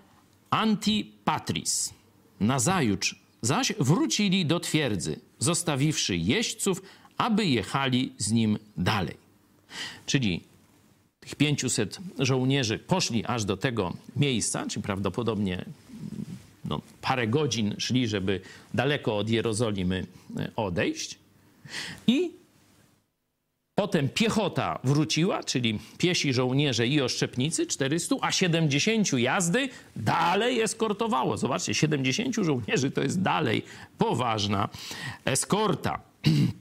Antipatris. 0.49 1.93
Nazajutrz 2.39 3.15
zaś 3.41 3.73
wrócili 3.79 4.45
do 4.45 4.59
twierdzy, 4.59 5.19
zostawiwszy 5.39 6.17
jeźdźców, 6.17 6.81
aby 7.17 7.45
jechali 7.45 8.13
z 8.17 8.31
nim 8.31 8.57
dalej. 8.77 9.17
Czyli 10.05 10.43
tych 11.19 11.35
500 11.35 11.99
żołnierzy 12.19 12.79
poszli 12.79 13.25
aż 13.25 13.45
do 13.45 13.57
tego 13.57 13.93
miejsca, 14.15 14.65
czyli 14.67 14.83
prawdopodobnie 14.83 15.65
no, 16.65 16.81
parę 17.01 17.27
godzin 17.27 17.75
szli, 17.77 18.07
żeby 18.07 18.41
daleko 18.73 19.17
od 19.17 19.29
Jerozolimy 19.29 20.05
e, 20.37 20.51
odejść. 20.55 21.19
I 22.07 22.31
Potem 23.79 24.09
piechota 24.09 24.79
wróciła, 24.83 25.43
czyli 25.43 25.79
piesi 25.97 26.33
żołnierze 26.33 26.87
i 26.87 27.01
oszczepnicy, 27.01 27.65
400, 27.65 28.15
a 28.21 28.31
70 28.31 29.13
jazdy 29.13 29.69
dalej 29.95 30.61
eskortowało. 30.61 31.37
Zobaczcie, 31.37 31.73
70 31.73 32.35
żołnierzy 32.35 32.91
to 32.91 33.01
jest 33.01 33.21
dalej 33.21 33.63
poważna 33.97 34.69
eskorta. 35.25 35.99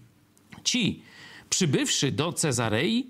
Ci, 0.65 1.03
przybywszy 1.51 2.13
do 2.13 2.33
Cezarei, 2.33 3.07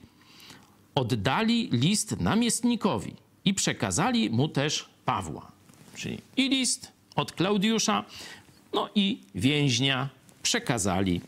oddali 0.94 1.68
list 1.72 2.20
namiestnikowi 2.20 3.14
i 3.44 3.54
przekazali 3.54 4.30
mu 4.30 4.48
też 4.48 4.88
Pawła. 5.04 5.52
Czyli 5.96 6.18
i 6.36 6.48
list 6.48 6.92
od 7.16 7.32
Klaudiusza, 7.32 8.04
no 8.72 8.88
i 8.94 9.20
więźnia 9.34 10.08
przekazali 10.42 11.20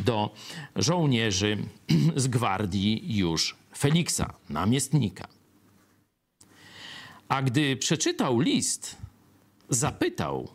do 0.00 0.34
żołnierzy 0.76 1.58
z 2.16 2.28
gwardii 2.28 3.16
już 3.16 3.56
Feliksa, 3.78 4.34
namiestnika. 4.50 5.28
A 7.28 7.42
gdy 7.42 7.76
przeczytał 7.76 8.40
list, 8.40 8.96
zapytał, 9.68 10.48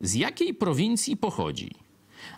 z 0.00 0.14
jakiej 0.14 0.54
prowincji 0.54 1.16
pochodzi. 1.16 1.74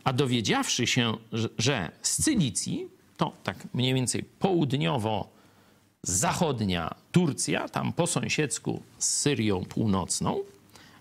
A 0.04 0.12
dowiedziawszy 0.12 0.86
się, 0.86 1.16
że 1.58 1.92
z 2.02 2.22
Cylicji, 2.22 2.88
to 3.16 3.32
tak 3.44 3.74
mniej 3.74 3.94
więcej 3.94 4.24
południowo-zachodnia 4.24 6.94
Turcja, 7.12 7.68
tam 7.68 7.92
po 7.92 8.06
sąsiedzku 8.06 8.82
z 8.98 9.08
Syrią 9.08 9.64
Północną, 9.64 10.40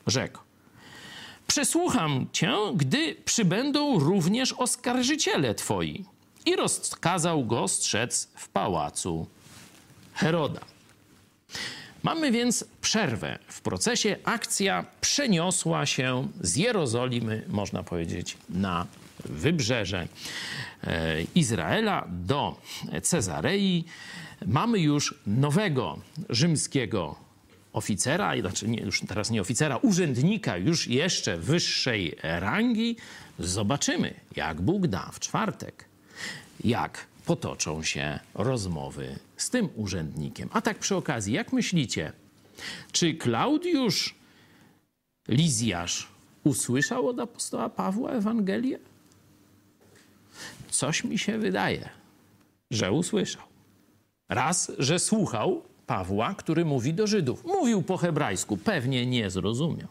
rzekł: 0.07 0.39
Przesłucham 1.49 2.27
cię, 2.31 2.53
gdy 2.75 3.15
przybędą 3.25 3.99
również 3.99 4.53
oskarżyciele 4.53 5.55
twoi. 5.55 6.05
I 6.45 6.55
rozkazał 6.55 7.45
go 7.45 7.67
strzec 7.67 8.29
w 8.35 8.49
pałacu 8.49 9.27
Heroda. 10.13 10.61
Mamy 12.03 12.31
więc 12.31 12.65
przerwę 12.81 13.39
w 13.47 13.61
procesie. 13.61 14.15
Akcja 14.23 14.85
przeniosła 15.01 15.85
się 15.85 16.27
z 16.41 16.55
Jerozolimy, 16.55 17.45
można 17.47 17.83
powiedzieć, 17.83 18.37
na 18.49 18.85
wybrzeże 19.25 20.07
e, 20.83 21.21
Izraela 21.35 22.07
do 22.09 22.61
Cezarei. 23.03 23.85
Mamy 24.45 24.79
już 24.79 25.15
nowego 25.27 25.99
rzymskiego 26.29 27.28
oficera, 27.79 28.41
znaczy 28.41 28.67
nie, 28.67 28.81
już 28.81 29.01
teraz 29.07 29.29
nie 29.29 29.41
oficera, 29.41 29.77
urzędnika 29.77 30.57
już 30.57 30.87
jeszcze 30.87 31.37
wyższej 31.37 32.15
rangi, 32.23 32.95
zobaczymy, 33.39 34.13
jak 34.35 34.61
Bóg 34.61 34.87
da 34.87 35.09
w 35.13 35.19
czwartek, 35.19 35.85
jak 36.63 37.07
potoczą 37.25 37.83
się 37.83 38.19
rozmowy 38.33 39.19
z 39.37 39.49
tym 39.49 39.69
urzędnikiem. 39.75 40.49
A 40.51 40.61
tak 40.61 40.79
przy 40.79 40.95
okazji, 40.95 41.33
jak 41.33 41.53
myślicie, 41.53 42.11
czy 42.91 43.13
Klaudiusz 43.13 44.15
Lizjasz 45.27 46.07
usłyszał 46.43 47.07
od 47.07 47.19
apostoła 47.19 47.69
Pawła 47.69 48.11
Ewangelię? 48.11 48.79
Coś 50.69 51.03
mi 51.03 51.17
się 51.19 51.37
wydaje, 51.37 51.89
że 52.71 52.91
usłyszał. 52.91 53.43
Raz, 54.29 54.71
że 54.77 54.99
słuchał 54.99 55.63
Pawła, 55.89 56.33
który 56.33 56.65
mówi 56.65 56.93
do 56.93 57.07
Żydów. 57.07 57.45
Mówił 57.45 57.81
po 57.81 57.97
hebrajsku, 57.97 58.57
pewnie 58.57 59.05
nie 59.05 59.29
zrozumiał. 59.29 59.87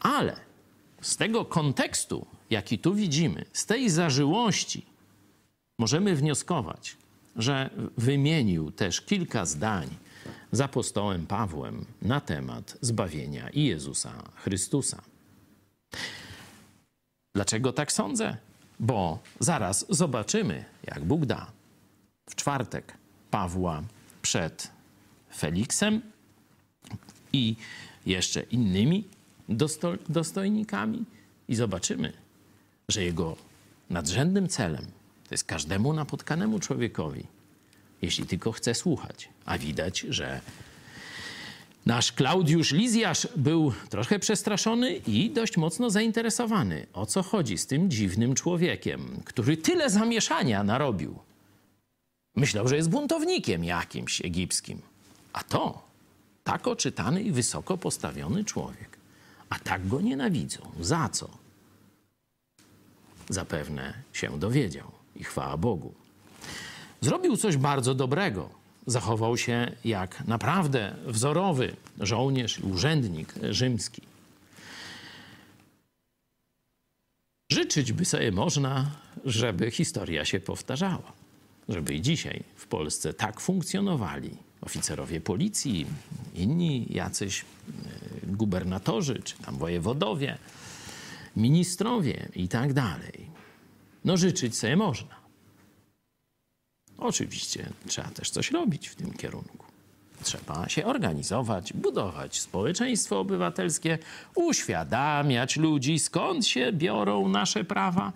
Ale 0.00 0.36
z 1.00 1.16
tego 1.16 1.44
kontekstu, 1.44 2.26
jaki 2.50 2.78
tu 2.78 2.94
widzimy, 2.94 3.44
z 3.52 3.66
tej 3.66 3.90
zażyłości, 3.90 4.86
możemy 5.78 6.16
wnioskować, 6.16 6.96
że 7.36 7.70
wymienił 7.96 8.70
też 8.70 9.00
kilka 9.00 9.44
zdań 9.44 9.88
z 10.52 10.60
apostołem 10.60 11.26
Pawłem 11.26 11.84
na 12.02 12.20
temat 12.20 12.78
zbawienia 12.80 13.50
i 13.50 13.64
Jezusa 13.64 14.12
Chrystusa. 14.34 15.02
Dlaczego 17.34 17.72
tak 17.72 17.92
sądzę? 17.92 18.36
Bo 18.80 19.18
zaraz 19.40 19.86
zobaczymy, 19.88 20.64
jak 20.84 21.04
Bóg 21.04 21.26
da. 21.26 21.46
W 22.30 22.34
czwartek 22.34 22.94
Pawła 23.30 23.82
przed 24.22 24.70
Feliksem 25.36 26.00
i 27.32 27.56
jeszcze 28.06 28.42
innymi 28.42 29.04
dosto 29.48 29.94
dostojnikami 30.08 31.04
i 31.48 31.54
zobaczymy, 31.54 32.12
że 32.88 33.04
jego 33.04 33.36
nadrzędnym 33.90 34.48
celem 34.48 34.86
to 35.28 35.34
jest 35.34 35.44
każdemu 35.44 35.92
napotkanemu 35.92 36.58
człowiekowi, 36.58 37.26
jeśli 38.02 38.26
tylko 38.26 38.52
chce 38.52 38.74
słuchać. 38.74 39.28
A 39.44 39.58
widać, 39.58 40.00
że 40.00 40.40
nasz 41.86 42.12
Klaudiusz 42.12 42.72
Lizjasz 42.72 43.28
był 43.36 43.72
trochę 43.90 44.18
przestraszony 44.18 44.96
i 44.96 45.30
dość 45.30 45.56
mocno 45.56 45.90
zainteresowany, 45.90 46.86
o 46.92 47.06
co 47.06 47.22
chodzi 47.22 47.58
z 47.58 47.66
tym 47.66 47.90
dziwnym 47.90 48.34
człowiekiem, 48.34 49.22
który 49.24 49.56
tyle 49.56 49.90
zamieszania 49.90 50.64
narobił. 50.64 51.18
Myślał, 52.36 52.68
że 52.68 52.76
jest 52.76 52.90
buntownikiem 52.90 53.64
jakimś 53.64 54.20
egipskim. 54.20 54.82
A 55.32 55.42
to 55.42 55.82
tak 56.44 56.66
oczytany 56.66 57.22
i 57.22 57.32
wysoko 57.32 57.78
postawiony 57.78 58.44
człowiek. 58.44 58.98
A 59.50 59.58
tak 59.58 59.88
go 59.88 60.00
nienawidzą. 60.00 60.70
Za 60.80 61.08
co? 61.08 61.28
Zapewne 63.28 63.94
się 64.12 64.38
dowiedział 64.38 64.90
i 65.16 65.24
chwała 65.24 65.56
Bogu. 65.56 65.94
Zrobił 67.00 67.36
coś 67.36 67.56
bardzo 67.56 67.94
dobrego. 67.94 68.50
Zachował 68.86 69.36
się 69.36 69.72
jak 69.84 70.26
naprawdę 70.26 70.96
wzorowy 71.06 71.76
żołnierz 72.00 72.58
i 72.58 72.62
urzędnik 72.62 73.34
rzymski. 73.50 74.02
Życzyć 77.52 77.92
by 77.92 78.04
sobie 78.04 78.32
można, 78.32 78.90
żeby 79.24 79.70
historia 79.70 80.24
się 80.24 80.40
powtarzała 80.40 81.21
żeby 81.68 81.94
i 81.94 82.02
dzisiaj 82.02 82.42
w 82.56 82.66
Polsce 82.66 83.14
tak 83.14 83.40
funkcjonowali 83.40 84.36
oficerowie 84.60 85.20
policji, 85.20 85.86
inni 86.34 86.86
jacyś 86.90 87.40
e, 87.40 87.44
gubernatorzy, 88.26 89.22
czy 89.24 89.38
tam 89.38 89.56
wojewodowie, 89.56 90.38
ministrowie 91.36 92.28
i 92.34 92.48
tak 92.48 92.72
dalej. 92.72 93.26
No 94.04 94.16
życzyć 94.16 94.56
sobie 94.56 94.76
można. 94.76 95.22
Oczywiście 96.98 97.70
trzeba 97.86 98.08
też 98.08 98.30
coś 98.30 98.50
robić 98.50 98.88
w 98.88 98.94
tym 98.94 99.12
kierunku. 99.12 99.66
Trzeba 100.22 100.68
się 100.68 100.86
organizować, 100.86 101.72
budować 101.72 102.40
społeczeństwo 102.40 103.20
obywatelskie, 103.20 103.98
uświadamiać 104.34 105.56
ludzi, 105.56 105.98
skąd 105.98 106.46
się 106.46 106.72
biorą 106.72 107.28
nasze 107.28 107.64
prawa. 107.64 108.12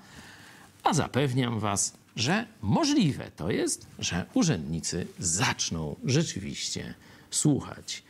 A 0.84 0.94
zapewniam 0.94 1.58
Was, 1.58 1.92
że 2.16 2.46
możliwe 2.62 3.30
to 3.36 3.50
jest, 3.50 3.86
że 3.98 4.26
urzędnicy 4.34 5.06
zaczną 5.18 5.96
rzeczywiście 6.04 6.94
słuchać. 7.30 8.02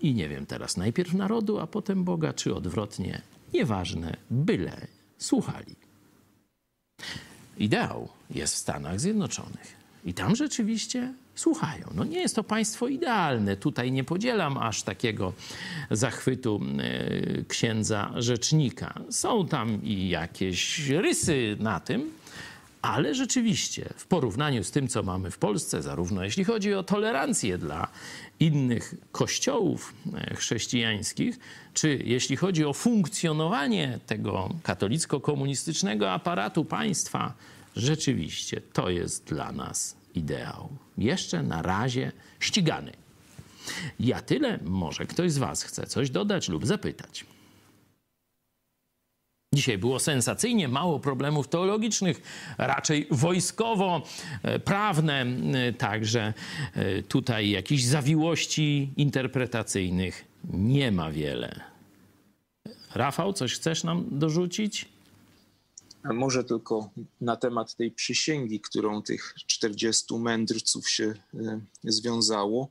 I 0.00 0.14
nie 0.14 0.28
wiem 0.28 0.46
teraz, 0.46 0.76
najpierw 0.76 1.14
narodu, 1.14 1.58
a 1.58 1.66
potem 1.66 2.04
Boga, 2.04 2.32
czy 2.32 2.54
odwrotnie. 2.54 3.22
Nieważne, 3.54 4.16
byle 4.30 4.86
słuchali. 5.18 5.76
Ideał 7.58 8.08
jest 8.30 8.54
w 8.54 8.58
Stanach 8.58 9.00
Zjednoczonych. 9.00 9.78
I 10.04 10.14
tam 10.14 10.36
rzeczywiście 10.36 11.14
słuchają. 11.34 11.86
No 11.94 12.04
nie 12.04 12.20
jest 12.20 12.36
to 12.36 12.44
państwo 12.44 12.88
idealne. 12.88 13.56
Tutaj 13.56 13.92
nie 13.92 14.04
podzielam 14.04 14.58
aż 14.58 14.82
takiego 14.82 15.32
zachwytu 15.90 16.60
e, 16.78 17.44
księdza 17.44 18.12
rzecznika. 18.16 19.00
Są 19.10 19.48
tam 19.48 19.84
i 19.84 20.08
jakieś 20.08 20.88
rysy 20.88 21.56
na 21.60 21.80
tym, 21.80 22.10
ale 22.82 23.14
rzeczywiście 23.14 23.88
w 23.96 24.06
porównaniu 24.06 24.64
z 24.64 24.70
tym, 24.70 24.88
co 24.88 25.02
mamy 25.02 25.30
w 25.30 25.38
Polsce, 25.38 25.82
zarówno 25.82 26.24
jeśli 26.24 26.44
chodzi 26.44 26.74
o 26.74 26.82
tolerancję 26.82 27.58
dla 27.58 27.88
innych 28.40 28.94
kościołów 29.12 29.94
e, 30.14 30.34
chrześcijańskich, 30.34 31.38
czy 31.74 32.02
jeśli 32.04 32.36
chodzi 32.36 32.64
o 32.64 32.72
funkcjonowanie 32.72 33.98
tego 34.06 34.54
katolicko-komunistycznego 34.62 36.12
aparatu 36.12 36.64
państwa, 36.64 37.34
rzeczywiście 37.76 38.60
to 38.72 38.90
jest 38.90 39.24
dla 39.24 39.52
nas 39.52 39.96
ideał. 40.14 40.68
Jeszcze 40.98 41.42
na 41.42 41.62
razie 41.62 42.12
ścigany. 42.40 42.92
Ja 44.00 44.20
tyle, 44.20 44.58
może 44.64 45.06
ktoś 45.06 45.32
z 45.32 45.38
Was 45.38 45.62
chce 45.62 45.86
coś 45.86 46.10
dodać 46.10 46.48
lub 46.48 46.66
zapytać. 46.66 47.24
Dzisiaj 49.54 49.78
było 49.78 49.98
sensacyjnie 49.98 50.68
mało 50.68 51.00
problemów 51.00 51.48
teologicznych, 51.48 52.22
raczej 52.58 53.06
wojskowo-prawne, 53.10 55.22
e, 55.22 55.72
także 55.72 56.34
e, 56.74 57.02
tutaj 57.02 57.50
jakichś 57.50 57.82
zawiłości 57.82 58.92
interpretacyjnych 58.96 60.24
nie 60.52 60.92
ma 60.92 61.10
wiele. 61.10 61.60
Rafał, 62.94 63.32
coś 63.32 63.54
chcesz 63.54 63.84
nam 63.84 64.04
dorzucić? 64.10 64.88
Może 66.04 66.44
tylko 66.44 66.90
na 67.20 67.36
temat 67.36 67.74
tej 67.74 67.90
przysięgi, 67.90 68.60
którą 68.60 69.02
tych 69.02 69.34
40 69.46 70.14
mędrców 70.14 70.90
się 70.90 71.14
e, 71.34 71.60
związało. 71.84 72.68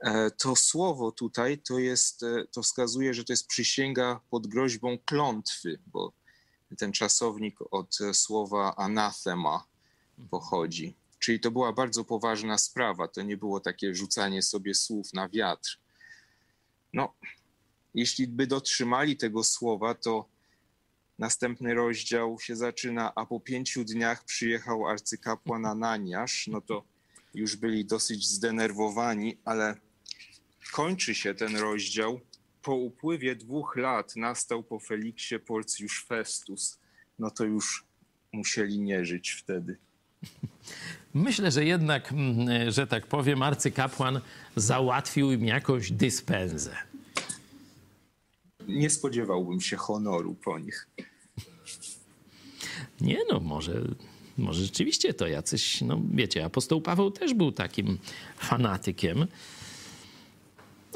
E, 0.00 0.30
to 0.30 0.56
słowo 0.56 1.12
tutaj 1.12 1.58
to 1.58 1.78
jest, 1.78 2.22
e, 2.22 2.44
to 2.52 2.62
wskazuje, 2.62 3.14
że 3.14 3.24
to 3.24 3.32
jest 3.32 3.46
przysięga 3.46 4.20
pod 4.30 4.46
groźbą 4.46 4.98
klątwy, 5.04 5.78
bo 5.86 6.12
ten 6.78 6.92
czasownik 6.92 7.58
od 7.70 7.98
słowa 8.12 8.76
anathema 8.76 9.64
pochodzi. 10.30 10.96
Czyli 11.18 11.40
to 11.40 11.50
była 11.50 11.72
bardzo 11.72 12.04
poważna 12.04 12.58
sprawa. 12.58 13.08
To 13.08 13.22
nie 13.22 13.36
było 13.36 13.60
takie 13.60 13.94
rzucanie 13.94 14.42
sobie 14.42 14.74
słów 14.74 15.12
na 15.14 15.28
wiatr. 15.28 15.78
No, 16.92 17.14
jeśli 17.94 18.28
by 18.28 18.46
dotrzymali 18.46 19.16
tego 19.16 19.44
słowa, 19.44 19.94
to 19.94 20.28
następny 21.18 21.74
rozdział 21.74 22.40
się 22.40 22.56
zaczyna, 22.56 23.12
a 23.14 23.26
po 23.26 23.40
pięciu 23.40 23.84
dniach 23.84 24.24
przyjechał 24.24 24.86
arcykapłan 24.86 25.66
Ananiasz, 25.66 26.46
no 26.46 26.60
to 26.60 26.84
już 27.34 27.56
byli 27.56 27.84
dosyć 27.84 28.28
zdenerwowani, 28.28 29.38
ale 29.44 29.87
kończy 30.72 31.14
się 31.14 31.34
ten 31.34 31.56
rozdział. 31.56 32.20
Po 32.62 32.74
upływie 32.74 33.36
dwóch 33.36 33.76
lat 33.76 34.16
nastał 34.16 34.62
po 34.62 34.78
Feliksie 34.78 35.38
Porcjusz 35.38 36.04
Festus. 36.04 36.78
No 37.18 37.30
to 37.30 37.44
już 37.44 37.84
musieli 38.32 38.78
nie 38.78 39.04
żyć 39.04 39.30
wtedy. 39.30 39.76
Myślę, 41.14 41.50
że 41.50 41.64
jednak, 41.64 42.12
mm, 42.12 42.70
że 42.70 42.86
tak 42.86 43.06
powiem, 43.06 43.42
arcykapłan 43.42 44.20
załatwił 44.56 45.32
im 45.32 45.44
jakąś 45.44 45.92
dyspensę. 45.92 46.76
Nie 48.68 48.90
spodziewałbym 48.90 49.60
się 49.60 49.76
honoru 49.76 50.34
po 50.34 50.58
nich. 50.58 50.88
Nie 53.00 53.18
no, 53.30 53.40
może, 53.40 53.84
może 54.38 54.62
rzeczywiście 54.62 55.14
to 55.14 55.26
jacyś, 55.26 55.80
no 55.80 56.00
wiecie, 56.14 56.44
apostoł 56.44 56.80
Paweł 56.80 57.10
też 57.10 57.34
był 57.34 57.52
takim 57.52 57.98
fanatykiem. 58.36 59.26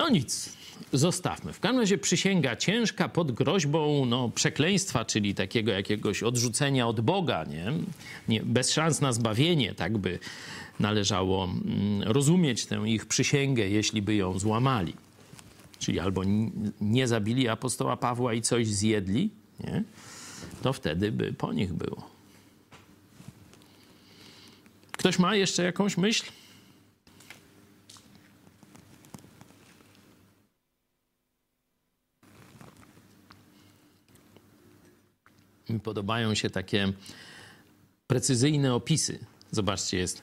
No 0.03 0.09
nic, 0.09 0.57
zostawmy. 0.93 1.53
W 1.53 1.61
każdym 1.61 1.81
razie 1.81 1.99
przysięga 1.99 2.57
ciężka 2.57 3.09
pod 3.09 3.33
groźbą 3.33 4.07
no, 4.07 4.29
przekleństwa, 4.29 5.05
czyli 5.05 5.35
takiego 5.35 5.73
jakiegoś 5.73 6.23
odrzucenia 6.23 6.88
od 6.88 7.01
Boga, 7.01 7.45
nie? 7.45 7.73
nie 8.29 8.43
bez 8.43 8.73
szans 8.73 9.01
na 9.01 9.12
zbawienie, 9.12 9.75
tak 9.75 9.99
by 9.99 10.19
należało 10.81 11.45
mm, 11.45 12.03
rozumieć 12.03 12.67
tę 12.67 12.83
ich 12.87 13.07
przysięgę, 13.07 13.69
jeśli 13.69 14.03
by 14.03 14.15
ją 14.15 14.38
złamali. 14.38 14.95
Czyli 15.79 16.01
albo 16.01 16.23
nie 16.81 17.09
zabili 17.09 17.49
apostoła 17.49 17.97
Pawła 17.97 18.35
i 18.35 18.43
coś 18.43 18.67
zjedli, 18.67 19.31
nie? 19.65 19.85
to 20.62 20.73
wtedy 20.73 21.12
by 21.12 21.33
po 21.33 21.53
nich 21.53 21.73
było. 21.73 22.11
Ktoś 24.93 25.19
ma 25.19 25.37
jeszcze 25.37 25.65
jakąś 25.65 25.97
myśl? 25.97 26.25
Podobają 35.83 36.35
się 36.35 36.51
takie 36.51 36.92
precyzyjne 38.07 38.75
opisy. 38.75 39.18
Zobaczcie, 39.51 39.97
jest 39.99 40.23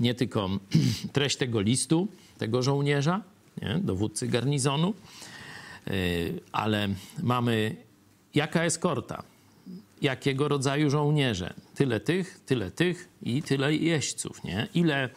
nie 0.00 0.14
tylko 0.14 0.50
treść 1.12 1.36
tego 1.36 1.60
listu, 1.60 2.08
tego 2.38 2.62
żołnierza, 2.62 3.22
nie, 3.62 3.78
dowódcy 3.78 4.28
garnizonu, 4.28 4.94
y, 5.88 6.40
ale 6.52 6.88
mamy 7.22 7.76
jaka 8.34 8.64
eskorta, 8.64 9.22
jakiego 10.02 10.48
rodzaju 10.48 10.90
żołnierze. 10.90 11.54
Tyle 11.74 12.00
tych, 12.00 12.40
tyle 12.46 12.70
tych 12.70 13.08
i 13.22 13.42
tyle 13.42 13.74
jeźdźców, 13.74 14.44
nie? 14.44 14.68
Ile, 14.74 15.08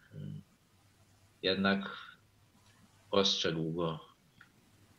jednak 1.42 1.96
ostrzegł 3.11 3.72
go. 3.72 4.00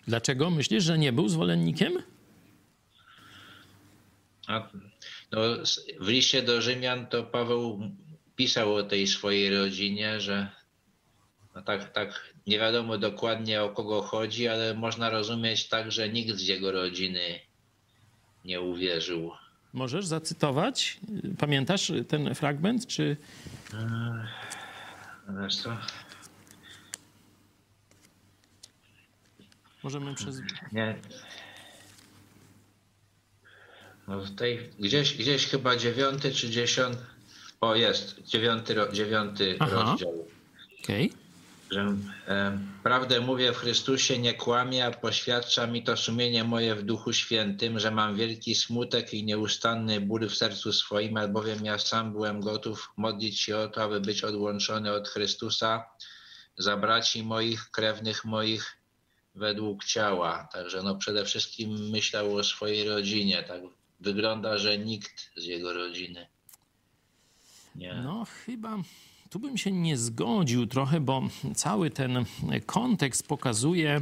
Dlaczego 0.07 0.49
myślisz, 0.49 0.83
że 0.83 0.97
nie 0.97 1.13
był 1.13 1.29
zwolennikiem? 1.29 1.93
A, 4.47 4.69
no, 5.31 5.41
w 5.99 6.07
liście 6.07 6.41
do 6.41 6.61
Rzymian 6.61 7.07
to 7.07 7.23
Paweł 7.23 7.91
pisał 8.35 8.75
o 8.75 8.83
tej 8.83 9.07
swojej 9.07 9.57
rodzinie, 9.57 10.21
że 10.21 10.51
no 11.55 11.61
tak, 11.61 11.91
tak 11.91 12.33
nie 12.47 12.59
wiadomo 12.59 12.97
dokładnie 12.97 13.63
o 13.63 13.69
kogo 13.69 14.01
chodzi, 14.01 14.47
ale 14.47 14.73
można 14.73 15.09
rozumieć 15.09 15.67
tak, 15.67 15.91
że 15.91 16.09
nikt 16.09 16.35
z 16.35 16.47
jego 16.47 16.71
rodziny 16.71 17.39
nie 18.45 18.61
uwierzył. 18.61 19.31
Możesz 19.73 20.05
zacytować? 20.05 20.99
Pamiętasz 21.37 21.91
ten 22.07 22.35
fragment, 22.35 22.87
czy... 22.87 23.17
Wiesz 25.41 25.55
co? 25.55 25.77
Możemy 29.83 30.15
przez... 30.15 30.41
Nie. 30.71 30.95
No 34.07 34.19
w 34.19 34.35
tej, 34.35 34.69
gdzieś, 34.79 35.13
gdzieś 35.13 35.47
chyba 35.47 35.75
dziewiąty 35.75 36.31
czy 36.31 36.49
dziesiąty, 36.49 37.01
o 37.61 37.75
jest, 37.75 38.21
dziewiąty, 38.21 38.75
dziewiąty 38.93 39.57
rozdział. 39.59 40.27
Okej. 40.83 41.05
Okay 41.05 41.25
że 41.71 41.95
e, 42.27 42.59
prawdę 42.83 43.19
mówię 43.19 43.53
w 43.53 43.57
Chrystusie, 43.57 44.19
nie 44.19 44.33
kłamię, 44.33 44.85
a 44.85 44.91
poświadcza 44.91 45.67
mi 45.67 45.83
to 45.83 45.97
sumienie 45.97 46.43
moje 46.43 46.75
w 46.75 46.83
Duchu 46.83 47.13
Świętym, 47.13 47.79
że 47.79 47.91
mam 47.91 48.15
wielki 48.15 48.55
smutek 48.55 49.13
i 49.13 49.23
nieustanny 49.23 50.01
ból 50.01 50.29
w 50.29 50.35
sercu 50.35 50.73
swoim, 50.73 51.17
albowiem 51.17 51.65
ja 51.65 51.77
sam 51.77 52.11
byłem 52.11 52.41
gotów 52.41 52.91
modlić 52.97 53.39
się 53.39 53.57
o 53.57 53.67
to, 53.67 53.83
aby 53.83 54.01
być 54.01 54.23
odłączony 54.23 54.91
od 54.91 55.07
Chrystusa 55.07 55.85
za 56.57 56.77
braci 56.77 57.23
moich, 57.23 57.71
krewnych 57.71 58.25
moich 58.25 58.77
według 59.35 59.85
ciała. 59.85 60.49
Także 60.53 60.83
no 60.83 60.95
przede 60.95 61.25
wszystkim 61.25 61.89
myślał 61.89 62.35
o 62.35 62.43
swojej 62.43 62.89
rodzinie. 62.89 63.43
Tak 63.43 63.61
wygląda, 63.99 64.57
że 64.57 64.77
nikt 64.77 65.31
z 65.37 65.45
jego 65.45 65.73
rodziny. 65.73 66.27
Nie. 67.75 67.93
No 67.93 68.25
chyba 68.45 68.77
tu 69.29 69.39
bym 69.39 69.57
się 69.57 69.71
nie 69.71 69.97
zgodził 69.97 70.67
trochę, 70.67 70.99
bo 70.99 71.23
cały 71.55 71.89
ten 71.89 72.25
kontekst 72.65 73.27
pokazuje, 73.27 74.01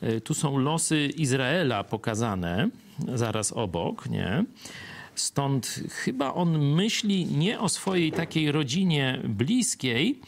e, 0.00 0.20
tu 0.20 0.34
są 0.34 0.58
losy 0.58 1.06
Izraela 1.16 1.84
pokazane 1.84 2.68
zaraz 3.14 3.52
obok, 3.52 4.08
nie? 4.08 4.44
Stąd 5.14 5.80
chyba 5.90 6.34
on 6.34 6.58
myśli 6.74 7.26
nie 7.26 7.60
o 7.60 7.68
swojej 7.68 8.12
takiej 8.12 8.52
rodzinie 8.52 9.20
bliskiej, 9.24 10.20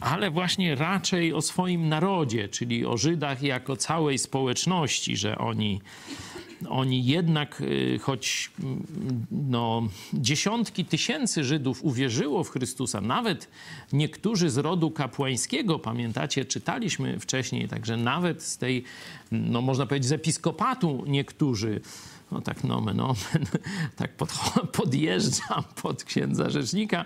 ale 0.00 0.30
właśnie 0.30 0.74
raczej 0.74 1.32
o 1.32 1.42
swoim 1.42 1.88
narodzie, 1.88 2.48
czyli 2.48 2.86
o 2.86 2.96
Żydach 2.96 3.42
jako 3.42 3.76
całej 3.76 4.18
społeczności, 4.18 5.16
że 5.16 5.38
oni 5.38 5.80
oni 6.68 7.04
jednak, 7.04 7.60
y, 7.60 7.98
choć 8.02 8.50
mm, 8.60 8.86
no, 9.30 9.88
dziesiątki 10.14 10.84
tysięcy 10.84 11.44
Żydów 11.44 11.84
uwierzyło 11.84 12.44
w 12.44 12.50
Chrystusa, 12.50 13.00
nawet 13.00 13.48
niektórzy 13.92 14.50
z 14.50 14.58
rodu 14.58 14.90
kapłańskiego, 14.90 15.78
pamiętacie, 15.78 16.44
czytaliśmy 16.44 17.20
wcześniej, 17.20 17.68
także 17.68 17.96
nawet 17.96 18.42
z 18.42 18.58
tej, 18.58 18.84
no 19.32 19.60
można 19.60 19.86
powiedzieć, 19.86 20.08
z 20.08 20.12
episkopatu 20.12 21.04
niektórzy 21.06 21.80
no 22.32 22.40
tak 22.40 22.64
nomen 22.64 23.00
omen, 23.00 23.46
tak 23.96 24.12
pod, 24.16 24.32
podjeżdżam 24.78 25.64
pod 25.82 26.04
księdza 26.04 26.50
rzecznika. 26.50 27.04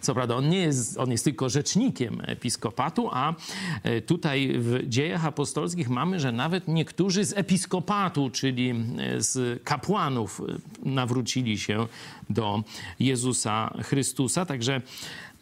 Co 0.00 0.14
prawda 0.14 0.36
on 0.36 0.48
nie 0.48 0.58
jest, 0.58 0.98
on 0.98 1.10
jest 1.10 1.24
tylko 1.24 1.48
rzecznikiem 1.48 2.22
episkopatu, 2.26 3.08
a 3.12 3.34
e, 3.82 4.00
tutaj 4.00 4.52
w 4.58 4.88
dziejach 4.88 5.26
apostolskich 5.26 5.88
mamy, 5.88 6.20
że 6.20 6.32
nawet 6.32 6.68
niektórzy 6.68 7.24
z 7.24 7.32
episkopatu, 7.36 8.30
czyli 8.30 8.70
e, 8.70 9.20
z 9.20 9.62
kapłanów 9.64 10.40
e, 10.40 10.88
nawrócili 10.88 11.58
się 11.58 11.86
do 12.30 12.62
Jezusa 13.00 13.74
Chrystusa. 13.82 14.46
Także 14.46 14.82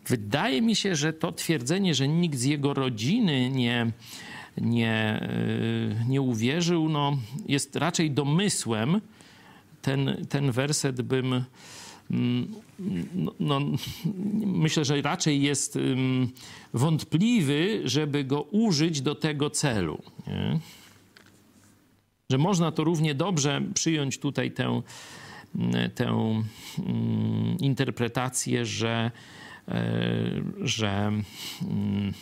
wydaje 0.07 0.63
mi 0.63 0.77
się, 0.77 0.97
że 0.97 1.13
to 1.13 1.33
twierdzenie, 1.33 1.95
że 1.95 2.09
nikt 2.09 2.39
z 2.39 2.45
jego 2.45 2.75
rodziny 2.75 3.51
nie 3.51 3.93
nie, 4.61 5.29
nie 6.09 6.21
uwierzył, 6.21 6.89
no, 6.89 7.19
jest 7.47 7.77
raczej 7.77 8.11
domysłem, 8.11 9.01
ten, 9.83 10.27
ten 10.29 10.53
werset 10.53 11.03
bym. 11.03 11.45
Mm, 12.11 12.55
no, 13.15 13.33
no, 13.41 13.61
myślę, 14.47 14.85
że 14.85 15.03
raczej 15.03 15.43
jest 15.43 15.79
wątpliwy, 16.75 17.81
żeby 17.85 18.25
go 18.25 18.43
użyć 18.43 19.01
do 19.01 19.15
tego 19.15 19.51
celu. 19.51 20.03
Nie? 20.27 20.59
Że 22.31 22.39
można 22.39 22.73
to 22.73 22.85
równie 22.85 23.15
dobrze 23.15 23.63
przyjąć 23.75 24.19
tutaj 24.19 24.51
tę, 24.51 24.83
tę 25.95 26.09
mm, 26.09 27.59
interpretację, 27.61 28.67
że, 28.67 29.11
e, 29.69 29.83
że 30.61 31.13
mm, 31.63 32.13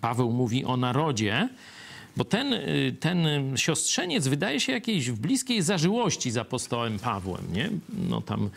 Paweł 0.00 0.32
mówi 0.32 0.64
o 0.64 0.76
narodzie, 0.76 1.48
bo 2.16 2.24
ten, 2.24 2.52
y, 2.52 2.96
ten 3.00 3.26
siostrzeniec 3.56 4.28
wydaje 4.28 4.60
się 4.60 4.72
jakiejś 4.72 5.10
w 5.10 5.18
bliskiej 5.20 5.62
zażyłości 5.62 6.30
z 6.30 6.36
apostołem 6.36 6.98
Pawłem, 6.98 7.52
nie? 7.52 7.70
No 8.08 8.20
tam 8.20 8.50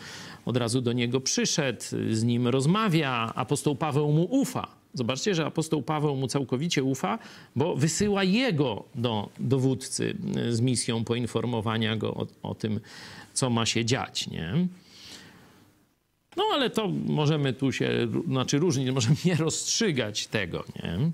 od 0.45 0.57
razu 0.57 0.82
do 0.82 0.93
niego 0.93 1.21
przyszedł, 1.21 1.82
z 2.11 2.23
nim 2.23 2.47
rozmawia, 2.47 3.34
apostoł 3.36 3.76
Paweł 3.76 4.11
mu 4.11 4.23
ufa. 4.23 4.67
Zobaczcie, 4.93 5.36
że 5.36 5.45
apostoł 5.45 5.82
Paweł 5.82 6.15
mu 6.15 6.28
całkowicie 6.28 6.84
ufa, 6.84 7.19
bo 7.55 7.76
wysyła 7.76 8.23
jego 8.23 8.84
do 8.95 9.30
dowódcy 9.39 10.17
y, 10.38 10.55
z 10.55 10.61
misją 10.61 11.03
poinformowania 11.03 11.95
go 11.95 12.13
o, 12.13 12.28
o 12.43 12.55
tym, 12.55 12.80
co 13.34 13.49
ma 13.49 13.65
się 13.65 13.86
dziać, 13.86 14.28
nie? 14.28 14.67
No 16.36 16.43
ale 16.53 16.69
to 16.69 16.88
możemy 17.05 17.53
tu 17.53 17.71
się, 17.71 18.07
znaczy 18.27 18.59
różnie, 18.59 18.91
możemy 18.91 19.15
nie 19.25 19.36
rozstrzygać 19.36 20.27
tego, 20.27 20.63
nie? 20.75 21.11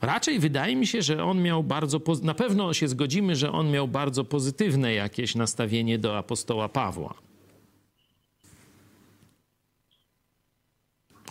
Raczej 0.00 0.38
wydaje 0.38 0.76
mi 0.76 0.86
się, 0.86 1.02
że 1.02 1.24
on 1.24 1.42
miał 1.42 1.62
bardzo, 1.62 2.00
na 2.22 2.34
pewno 2.34 2.74
się 2.74 2.88
zgodzimy, 2.88 3.36
że 3.36 3.52
on 3.52 3.70
miał 3.70 3.88
bardzo 3.88 4.24
pozytywne 4.24 4.94
jakieś 4.94 5.34
nastawienie 5.34 5.98
do 5.98 6.18
apostoła 6.18 6.68
Pawła. 6.68 7.14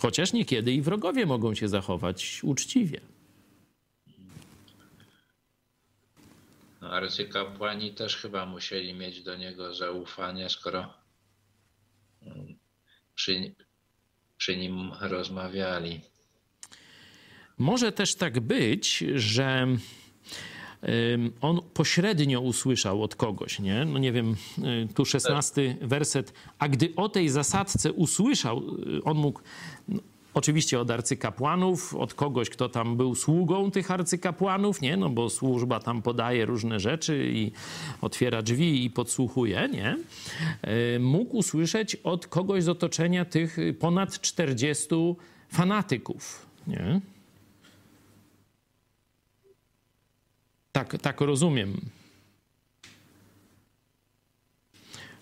Chociaż 0.00 0.32
niekiedy 0.32 0.72
i 0.72 0.82
wrogowie 0.82 1.26
mogą 1.26 1.54
się 1.54 1.68
zachować 1.68 2.40
uczciwie. 2.44 3.00
No, 6.80 6.90
arcykapłani 6.90 7.94
też 7.94 8.16
chyba 8.16 8.46
musieli 8.46 8.94
mieć 8.94 9.22
do 9.22 9.36
niego 9.36 9.74
zaufanie, 9.74 10.48
skoro 10.48 10.94
przy, 13.14 13.54
przy 14.36 14.56
nim 14.56 14.92
rozmawiali. 15.00 16.00
Może 17.58 17.92
też 17.92 18.14
tak 18.14 18.40
być, 18.40 19.04
że 19.14 19.66
on 21.40 21.60
pośrednio 21.74 22.40
usłyszał 22.40 23.02
od 23.02 23.14
kogoś, 23.14 23.58
nie? 23.58 23.84
No 23.84 23.98
nie 23.98 24.12
wiem, 24.12 24.36
y, 24.58 24.94
tu 24.94 25.04
szesnasty 25.04 25.76
werset. 25.80 26.32
A 26.58 26.68
gdy 26.68 26.92
o 26.96 27.08
tej 27.08 27.28
zasadce 27.28 27.92
usłyszał, 27.92 28.62
y, 28.98 29.04
on 29.04 29.16
mógł 29.16 29.40
no, 29.88 30.00
oczywiście 30.38 30.80
od 30.80 30.90
arcykapłanów, 30.90 31.94
od 31.94 32.14
kogoś, 32.14 32.50
kto 32.50 32.68
tam 32.68 32.96
był 32.96 33.14
sługą 33.14 33.70
tych 33.70 33.90
arcykapłanów, 33.90 34.80
nie? 34.80 34.96
No 34.96 35.10
bo 35.10 35.30
służba 35.30 35.80
tam 35.80 36.02
podaje 36.02 36.46
różne 36.46 36.80
rzeczy 36.80 37.30
i 37.32 37.52
otwiera 38.00 38.42
drzwi 38.42 38.84
i 38.84 38.90
podsłuchuje, 38.90 39.68
nie? 39.72 39.96
Mógł 41.00 41.36
usłyszeć 41.36 41.96
od 41.96 42.26
kogoś 42.26 42.64
z 42.64 42.68
otoczenia 42.68 43.24
tych 43.24 43.56
ponad 43.80 44.20
40 44.20 44.88
fanatyków, 45.48 46.46
nie? 46.66 47.00
Tak, 50.72 50.98
tak 51.02 51.20
rozumiem. 51.20 51.80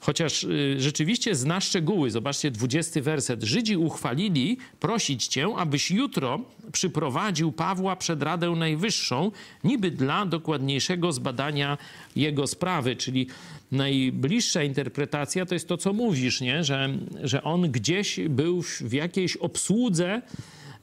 Chociaż 0.07 0.45
y, 0.45 0.77
rzeczywiście 0.79 1.35
zna 1.35 1.61
szczegóły. 1.61 2.11
Zobaczcie, 2.11 2.51
20 2.51 3.03
werset. 3.03 3.43
Żydzi 3.43 3.77
uchwalili 3.77 4.59
prosić 4.81 5.27
cię, 5.27 5.49
abyś 5.57 5.91
jutro 5.91 6.41
przyprowadził 6.73 7.53
Pawła 7.53 7.97
przed 7.97 8.23
Radę 8.23 8.51
Najwyższą, 8.51 9.31
niby 9.65 9.91
dla 9.91 10.27
dokładniejszego 10.27 11.13
zbadania 11.13 11.79
jego 12.17 12.47
sprawy. 12.47 12.97
Czyli 12.97 13.27
najbliższa 13.73 14.63
interpretacja 14.63 15.47
to 15.47 15.55
jest 15.55 15.69
to, 15.69 15.77
co 15.77 15.93
mówisz, 15.93 16.41
nie? 16.41 16.65
Że, 16.65 16.89
że 17.23 17.43
on 17.43 17.71
gdzieś 17.71 18.21
był 18.29 18.63
w 18.63 18.93
jakiejś 18.93 19.37
obsłudze 19.37 20.23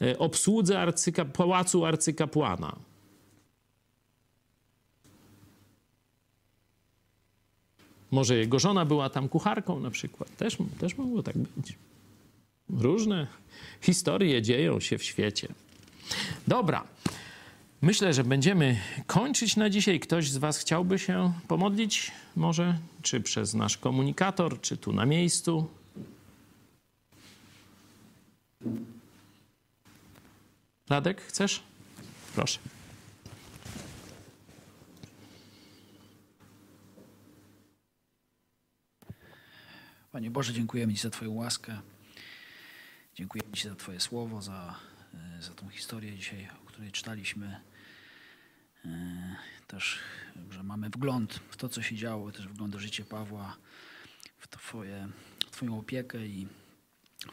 e, 0.02 0.20
obsłudze 0.20 0.94
pałacu 1.34 1.86
arcykapłana. 1.86 2.76
Może 8.14 8.38
jego 8.38 8.60
żona 8.60 8.86
była 8.86 9.10
tam 9.10 9.30
kucharką 9.30 9.80
na 9.80 9.92
przykład. 9.92 10.38
Też, 10.38 10.58
też 10.80 10.98
mogło 10.98 11.24
tak 11.24 11.38
być. 11.38 11.76
Różne 12.70 13.28
historie 13.82 14.42
dzieją 14.42 14.80
się 14.80 14.98
w 14.98 15.04
świecie. 15.04 15.48
Dobra. 16.48 16.84
Myślę, 17.82 18.14
że 18.14 18.24
będziemy 18.24 18.78
kończyć 19.08 19.56
na 19.56 19.70
dzisiaj. 19.70 20.00
Ktoś 20.00 20.30
z 20.30 20.38
Was 20.38 20.58
chciałby 20.58 21.00
się 21.00 21.34
pomodlić? 21.48 22.12
Może? 22.36 22.78
Czy 23.02 23.22
przez 23.22 23.54
nasz 23.54 23.78
komunikator, 23.78 24.62
czy 24.62 24.78
tu 24.78 24.94
na 24.94 25.06
miejscu? 25.06 25.68
Radek, 30.90 31.22
chcesz? 31.22 31.64
Proszę. 32.36 32.60
Panie 40.14 40.32
Boże, 40.32 40.54
dziękujemy 40.54 40.94
Ci 40.94 41.02
za 41.02 41.10
Twoją 41.10 41.32
łaskę. 41.32 41.82
Dziękujemy 43.16 43.52
Ci 43.54 43.70
za 43.70 43.76
Twoje 43.76 44.00
słowo, 44.00 44.42
za, 44.42 44.80
e, 45.14 45.42
za 45.42 45.54
tą 45.54 45.70
historię 45.70 46.16
dzisiaj, 46.16 46.50
o 46.64 46.66
której 46.66 46.92
czytaliśmy. 46.92 47.62
E, 48.86 49.36
też, 49.68 50.00
że 50.50 50.64
mamy 50.64 50.90
wgląd 50.90 51.40
w 51.50 51.58
to, 51.58 51.70
co 51.70 51.82
się 51.82 51.96
działo, 51.96 52.32
też 52.32 52.48
wgląd 52.48 52.76
w 52.76 52.80
życie 52.80 53.06
Pawła, 53.06 53.58
w 54.38 54.48
twoje, 54.48 55.08
w 55.48 55.52
Twoją 55.52 55.80
opiekę 55.80 56.28
i 56.28 56.48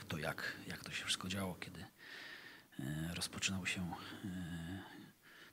w 0.01 0.05
to, 0.05 0.19
jak, 0.19 0.57
jak 0.67 0.85
to 0.85 0.93
się 0.93 1.05
wszystko 1.05 1.29
działo, 1.29 1.55
kiedy 1.55 1.85
e, 2.79 3.15
rozpoczynał 3.15 3.67
się, 3.67 3.95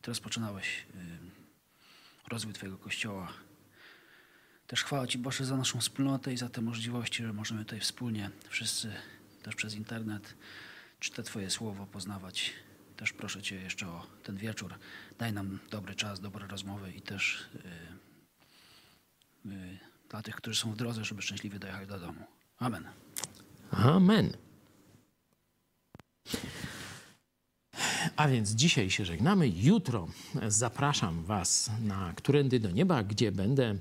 Ty 0.02 0.12
rozpoczynałeś 0.12 0.86
rozwój 2.28 2.54
Twojego 2.54 2.78
Kościoła 2.78 3.34
też 4.68 4.84
chwała 4.84 5.08
Ci 5.08 5.18
Boże 5.18 5.46
za 5.46 5.58
naszą 5.58 5.80
wspólnotę 5.80 6.34
i 6.34 6.38
za 6.38 6.50
te 6.50 6.62
możliwości, 6.62 7.24
że 7.24 7.34
możemy 7.34 7.66
tutaj 7.66 7.80
wspólnie 7.80 8.30
wszyscy 8.50 8.94
też 9.44 9.56
przez 9.56 9.76
internet 9.76 10.34
czytać 11.00 11.26
Twoje 11.26 11.50
słowo, 11.50 11.86
poznawać. 11.86 12.54
Też 12.98 13.14
proszę 13.14 13.42
Cię 13.42 13.56
jeszcze 13.56 13.88
o 13.88 14.08
ten 14.24 14.38
wieczór. 14.38 14.74
Daj 15.20 15.34
nam 15.34 15.60
dobry 15.72 15.96
czas, 15.96 16.20
dobre 16.20 16.48
rozmowy 16.48 16.92
i 16.92 17.02
też 17.02 17.48
yy, 19.46 19.52
yy, 19.54 19.78
dla 20.10 20.22
tych, 20.22 20.36
którzy 20.36 20.60
są 20.60 20.72
w 20.72 20.76
drodze, 20.76 21.06
żeby 21.06 21.22
szczęśliwie 21.22 21.60
dojechać 21.60 21.88
do 21.88 22.00
domu. 22.00 22.26
Amen. 22.60 22.88
Amen. 23.72 24.38
A 28.16 28.28
więc 28.28 28.50
dzisiaj 28.50 28.90
się 28.90 29.06
żegnamy. 29.06 29.50
Jutro 29.50 30.08
zapraszam 30.48 31.24
Was 31.24 31.72
na 31.82 32.14
Którędy 32.16 32.60
do 32.60 32.72
Nieba, 32.72 33.04
gdzie 33.04 33.32
będę 33.32 33.76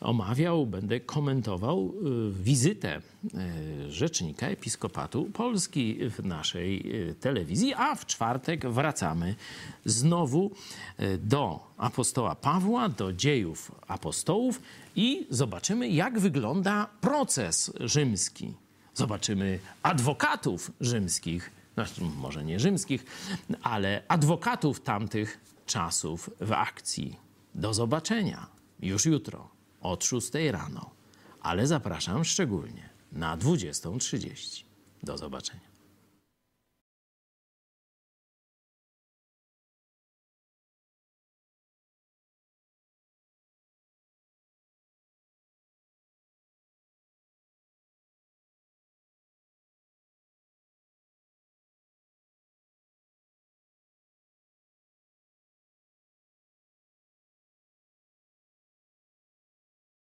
omawiał, 0.00 0.66
będę 0.66 1.00
komentował 1.00 1.92
y, 2.28 2.42
wizytę 2.42 2.98
y, 2.98 3.92
rzecznika 3.92 4.46
Episkopatu 4.46 5.24
Polski 5.24 5.98
w 6.10 6.24
naszej 6.24 6.96
y, 7.10 7.14
telewizji, 7.14 7.74
a 7.74 7.94
w 7.94 8.06
czwartek 8.06 8.66
wracamy 8.68 9.34
znowu 9.84 10.50
do 11.18 11.60
apostoła 11.76 12.34
Pawła, 12.34 12.88
do 12.88 13.12
dziejów 13.12 13.72
apostołów 13.88 14.60
i 14.96 15.26
zobaczymy, 15.30 15.88
jak 15.88 16.18
wygląda 16.18 16.86
proces 17.00 17.72
rzymski. 17.80 18.54
Zobaczymy 18.94 19.58
adwokatów 19.82 20.70
rzymskich, 20.80 21.50
znaczy 21.74 22.02
może 22.16 22.44
nie 22.44 22.60
rzymskich, 22.60 23.04
ale 23.62 24.02
adwokatów 24.08 24.80
tamtych 24.80 25.40
czasów 25.66 26.30
w 26.40 26.52
akcji. 26.52 27.16
Do 27.54 27.74
zobaczenia 27.74 28.46
już 28.82 29.06
jutro 29.06 29.59
od 29.80 30.04
6 30.04 30.30
rano, 30.50 30.90
ale 31.40 31.66
zapraszam 31.66 32.24
szczególnie 32.24 32.88
na 33.12 33.36
20.30. 33.36 34.64
Do 35.02 35.18
zobaczenia. 35.18 35.69